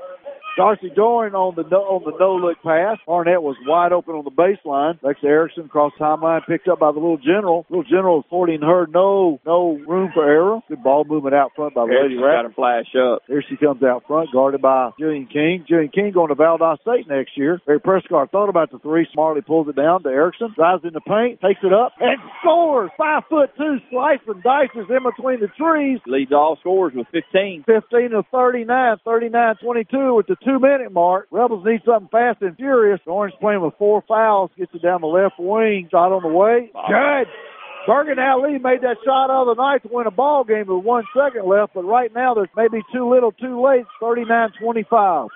[0.57, 2.99] Darcy Doran on the no, on the no look pass.
[3.07, 5.01] Barnett was wide open on the baseline.
[5.03, 7.67] Lexa Erickson cross timeline picked up by the little general.
[7.69, 10.61] Little general affording her no no room for error.
[10.69, 13.23] Good ball movement out front by the Lady Got to flash up.
[13.27, 15.67] Here she comes out front, guarded by Jillian King.
[15.69, 17.61] Jillian King going to Valdosta State next year.
[17.67, 21.01] Barry Prescott thought about the three, smartly pulls it down to Erickson, drives in the
[21.01, 22.91] paint, takes it up, and scores.
[22.97, 25.99] Five foot two slice and dices in between the trees.
[26.07, 27.65] Leads all scores with 15.
[27.67, 31.27] 15 to 39, 39 22 with the two minute mark.
[31.31, 33.01] Rebels need something fast and furious.
[33.07, 35.89] Orange playing with four fouls, gets it down the left wing.
[35.91, 36.71] Shot on the way.
[36.73, 37.29] Good.
[37.87, 41.05] Bergen Allee made that shot of the night to win a ball game with one
[41.15, 43.85] second left, but right now there's maybe too little, too late.
[44.01, 45.29] 39-25.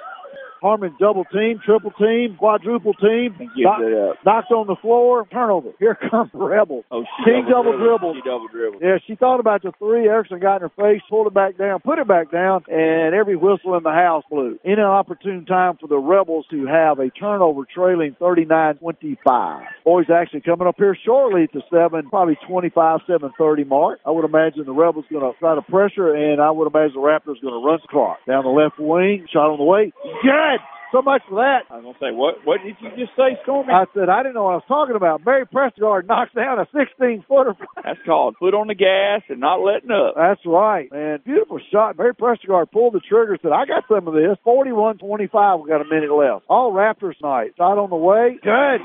[0.60, 3.36] Harmon double team, triple team, quadruple team.
[3.56, 3.80] Knock,
[4.24, 5.70] knocked on the floor, turnover.
[5.78, 6.84] Here comes Rebel.
[6.90, 8.14] Oh, she King double dribble.
[8.14, 8.82] She double dribbled.
[8.82, 10.08] Yeah, she thought about the three.
[10.08, 13.36] Erickson got in her face, pulled it back down, put it back down, and every
[13.36, 14.58] whistle in the house blew.
[14.64, 19.64] In an opportune time for the Rebels to have a turnover trailing 39-25.
[19.84, 24.00] Boys actually coming up here shortly to 7, probably 25, 7-30 mark.
[24.04, 27.06] I would imagine the Rebels going to try to pressure, and I would imagine the
[27.06, 28.18] Raptors going to run the clock.
[28.26, 29.92] Down the left wing, shot on the way.
[30.22, 30.47] Good!
[30.92, 31.68] So much for that.
[31.70, 33.72] I was going to say, what What did you just say, Stormy?
[33.72, 35.24] I said, I didn't know what I was talking about.
[35.24, 37.54] Barry Prestegard knocks down a 16 footer.
[37.84, 40.14] That's called foot on the gas and not letting up.
[40.16, 41.20] That's right, man.
[41.24, 41.96] Beautiful shot.
[41.96, 44.38] Barry Prestegard pulled the trigger, said, I got some of this.
[44.44, 45.60] 41 25.
[45.60, 46.46] We got a minute left.
[46.48, 47.52] All Raptors night.
[47.58, 48.38] Shot on the way.
[48.42, 48.80] Good.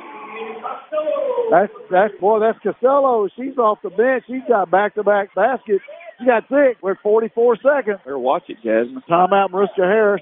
[1.51, 3.29] That's, that's, boy, that's Costello.
[3.35, 4.23] She's off the bench.
[4.27, 5.83] She's got back to back baskets.
[6.25, 6.81] Got six.
[6.81, 7.99] We're 44 seconds.
[8.03, 9.03] Better watch it, Jasmine.
[9.09, 10.21] Timeout, Mariska Harris.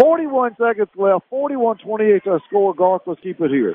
[0.00, 1.24] 41 seconds left.
[1.32, 2.74] 41-28 to score.
[2.74, 3.74] Garth, let's keep it here.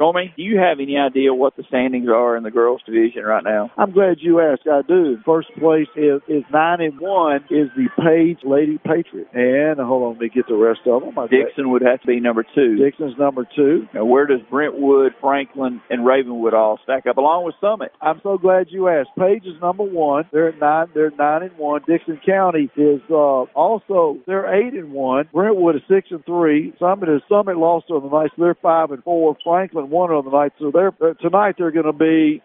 [0.00, 3.44] Stormy, do you have any idea what the standings are in the girls division right
[3.44, 3.70] now?
[3.76, 4.62] I'm glad you asked.
[4.66, 5.18] I do.
[5.26, 9.28] First place is is nine and one is the Page Lady Patriot.
[9.34, 11.18] And hold on, let me get the rest of them.
[11.18, 12.76] I Dickson would have to be number two.
[12.76, 13.88] Dickson's number two.
[13.92, 17.92] Now, where does Brentwood, Franklin, and Ravenwood all stack up, along with Summit?
[18.00, 19.10] I'm so glad you asked.
[19.18, 20.24] Page is number one.
[20.32, 20.86] They're at nine.
[20.94, 21.82] They're nine and one.
[21.86, 25.28] Dickson County is uh, also they're eight and one.
[25.32, 26.72] Brentwood is six and three.
[26.78, 29.36] Summit is Summit lost on the night, so they're five and four.
[29.42, 32.42] Franklin won on the night, so they're uh, tonight they're going to be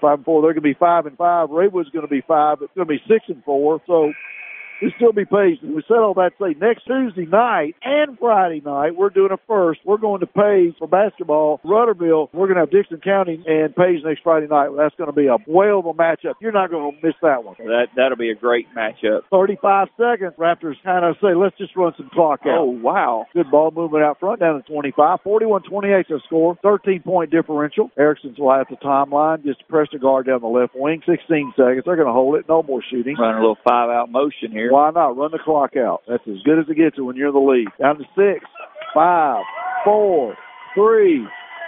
[0.00, 0.42] five and four.
[0.42, 1.48] They're going to be five and five.
[1.50, 2.58] Raywood's going to be five.
[2.62, 3.80] It's going to be six and four.
[3.86, 4.12] So
[4.82, 5.58] we still be Page.
[5.62, 9.38] We said all that to say next Tuesday night and Friday night, we're doing a
[9.46, 9.80] first.
[9.84, 11.60] We're going to Page for basketball.
[11.64, 14.70] Rudderville, we're going to have Dickson County and Page next Friday night.
[14.76, 16.34] That's going to be a whale of a matchup.
[16.40, 17.56] You're not going to miss that one.
[17.58, 19.22] That, that'll be a great matchup.
[19.30, 20.34] 35 seconds.
[20.38, 22.58] Raptors kind of say, let's just run some clock out.
[22.60, 23.26] Oh, wow.
[23.34, 25.20] Good ball movement out front down to 25.
[25.24, 26.58] 41-28 to score.
[26.62, 27.90] 13 point differential.
[27.98, 29.44] Erickson's will have the timeline.
[29.44, 31.02] Just press the guard down the left wing.
[31.06, 31.82] 16 seconds.
[31.84, 32.46] They're going to hold it.
[32.48, 33.16] No more shooting.
[33.18, 34.69] Running a little five out motion here.
[34.70, 35.16] Why not?
[35.16, 36.02] Run the clock out.
[36.08, 37.68] That's as good as it gets when you're in the lead.
[37.78, 38.46] Down to six,
[38.94, 39.42] five,
[39.84, 40.36] four,
[40.74, 41.26] three,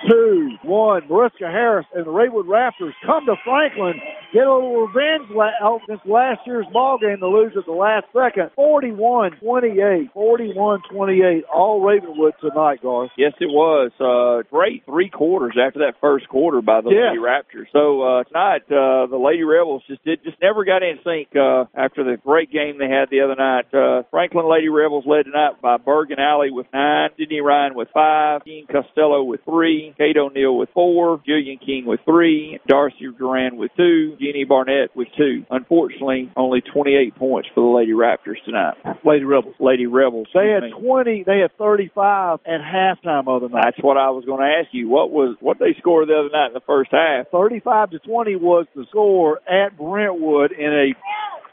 [0.09, 1.03] two, one.
[1.09, 4.01] Mariska Harris and the Raywood Raptors come to Franklin,
[4.33, 8.51] get a little revenge against last year's ball game to lose at the last second.
[8.59, 13.11] 41-28, 41-28, all Ravenwood tonight, Garth.
[13.17, 13.91] Yes, it was.
[14.01, 16.91] Uh, great three quarters after that first quarter by the.
[17.13, 17.67] Lady Raptors.
[17.73, 21.65] So uh, tonight, uh, the Lady Rebels just did just never got in sync uh,
[21.75, 23.67] after the great game they had the other night.
[23.73, 28.45] Uh, Franklin Lady Rebels led tonight by Bergen Allee with nine, Sydney Ryan with five,
[28.45, 33.71] Dean Costello with three, Kate O'Neill with four, Jillian King with three, Darcy Duran with
[33.77, 35.45] two, Jeannie Barnett with two.
[35.51, 38.75] Unfortunately, only 28 points for the Lady Raptors tonight.
[39.05, 39.55] Lady Rebels.
[39.59, 40.29] Lady Rebels.
[40.33, 41.25] They had 20.
[41.27, 43.65] They had 35 at halftime other night.
[43.65, 44.89] That's what I was going to ask you.
[44.89, 47.29] What was what they scored the other night in the first half?
[47.31, 50.95] 35 to 20 was the score at Brentwood in a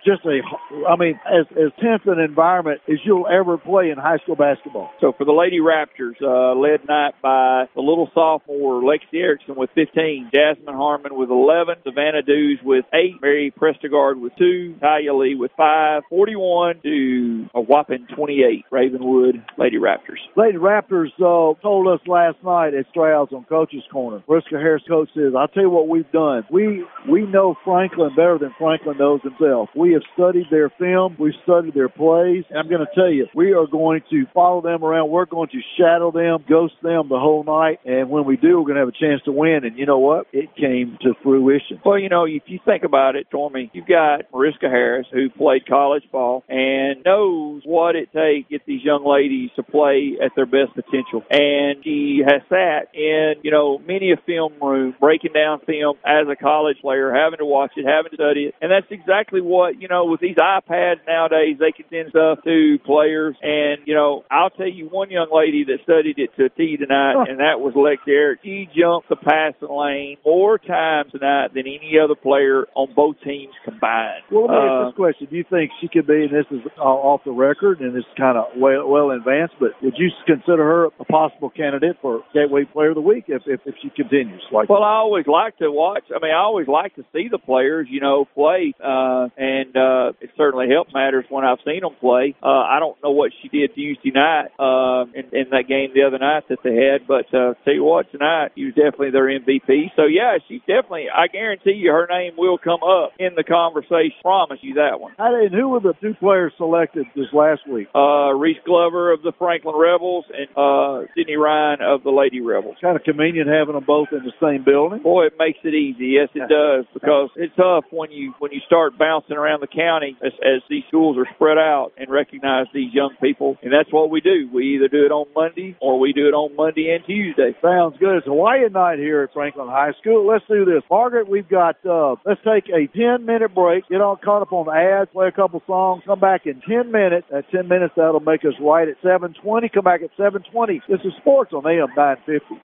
[0.05, 0.39] just a,
[0.87, 4.89] I mean, as, as tense an environment as you'll ever play in high school basketball.
[5.01, 9.69] So for the Lady Raptors, uh, led night by the little sophomore Lexi Erickson with
[9.75, 15.35] 15, Jasmine Harmon with 11, Savannah Dews with 8, Mary Prestegard with 2, Talia Lee
[15.35, 20.19] with 5, 41 to a whopping 28, Ravenwood Lady Raptors.
[20.35, 24.23] Lady Raptors uh, told us last night at Stroud's on Coach's Corner.
[24.27, 26.43] Mariska Harris coach says, I'll tell you what we've done.
[26.51, 29.69] We, we know Franklin better than Franklin knows himself.
[29.75, 31.15] We have studied their film.
[31.19, 32.45] We've studied their plays.
[32.49, 35.09] And I'm going to tell you, we are going to follow them around.
[35.09, 37.79] We're going to shadow them, ghost them the whole night.
[37.85, 39.61] And when we do, we're going to have a chance to win.
[39.63, 40.27] And you know what?
[40.33, 41.81] It came to fruition.
[41.83, 45.67] Well, you know, if you think about it, Stormy, you've got Mariska Harris, who played
[45.67, 50.31] college ball and knows what it takes to get these young ladies to play at
[50.35, 51.23] their best potential.
[51.29, 56.27] And she has sat in, you know, many a film room, breaking down film as
[56.29, 58.55] a college player, having to watch it, having to study it.
[58.61, 62.77] And that's exactly what, you know, with these iPads nowadays, they can send stuff to
[62.85, 63.35] players.
[63.41, 66.77] And, you know, I'll tell you one young lady that studied it to a T
[66.77, 68.39] tonight, and that was Lex Eric.
[68.43, 73.53] She jumped the passing lane more times tonight than any other player on both teams
[73.63, 74.23] combined.
[74.31, 75.27] Well, let me ask this uh, question.
[75.29, 78.37] Do you think she could be, and this is off the record, and it's kind
[78.37, 82.89] of well, well advanced, but would you consider her a possible candidate for Gateway Player
[82.89, 84.43] of the Week if, if, if she continues?
[84.51, 86.03] Like Well, I always like to watch.
[86.09, 88.73] I mean, I always like to see the players, you know, play.
[88.83, 92.35] Uh, and uh, it certainly helped matters when I've seen them play.
[92.41, 96.03] Uh, I don't know what she did Tuesday night uh, in, in that game the
[96.03, 99.27] other night that they had, but uh, tell you what, tonight she was definitely their
[99.27, 99.95] MVP.
[99.95, 101.07] So yeah, she definitely.
[101.09, 104.17] I guarantee you, her name will come up in the conversation.
[104.21, 105.13] Promise you that one.
[105.17, 107.87] And who were the two players selected this last week?
[107.95, 112.75] Uh, Reese Glover of the Franklin Rebels and uh, Sydney Ryan of the Lady Rebels.
[112.81, 115.01] Kind of convenient having them both in the same building.
[115.01, 116.19] Boy, it makes it easy.
[116.19, 120.17] Yes, it does because it's tough when you when you start bouncing around the county
[120.23, 123.57] as, as these schools are spread out and recognize these young people.
[123.61, 124.49] And that's what we do.
[124.53, 127.55] We either do it on Monday or we do it on Monday and Tuesday.
[127.61, 128.17] Sounds good.
[128.17, 130.27] It's Hawaiian night here at Franklin High School.
[130.27, 130.83] Let's do this.
[130.89, 134.67] Margaret, we've got, uh, let's take a 10 minute break, get all caught up on
[134.69, 137.27] ads, play a couple songs, come back in 10 minutes.
[137.33, 139.69] At 10 minutes, that'll make us right at 720.
[139.69, 140.81] Come back at 720.
[140.87, 142.55] This is sports on AM 950.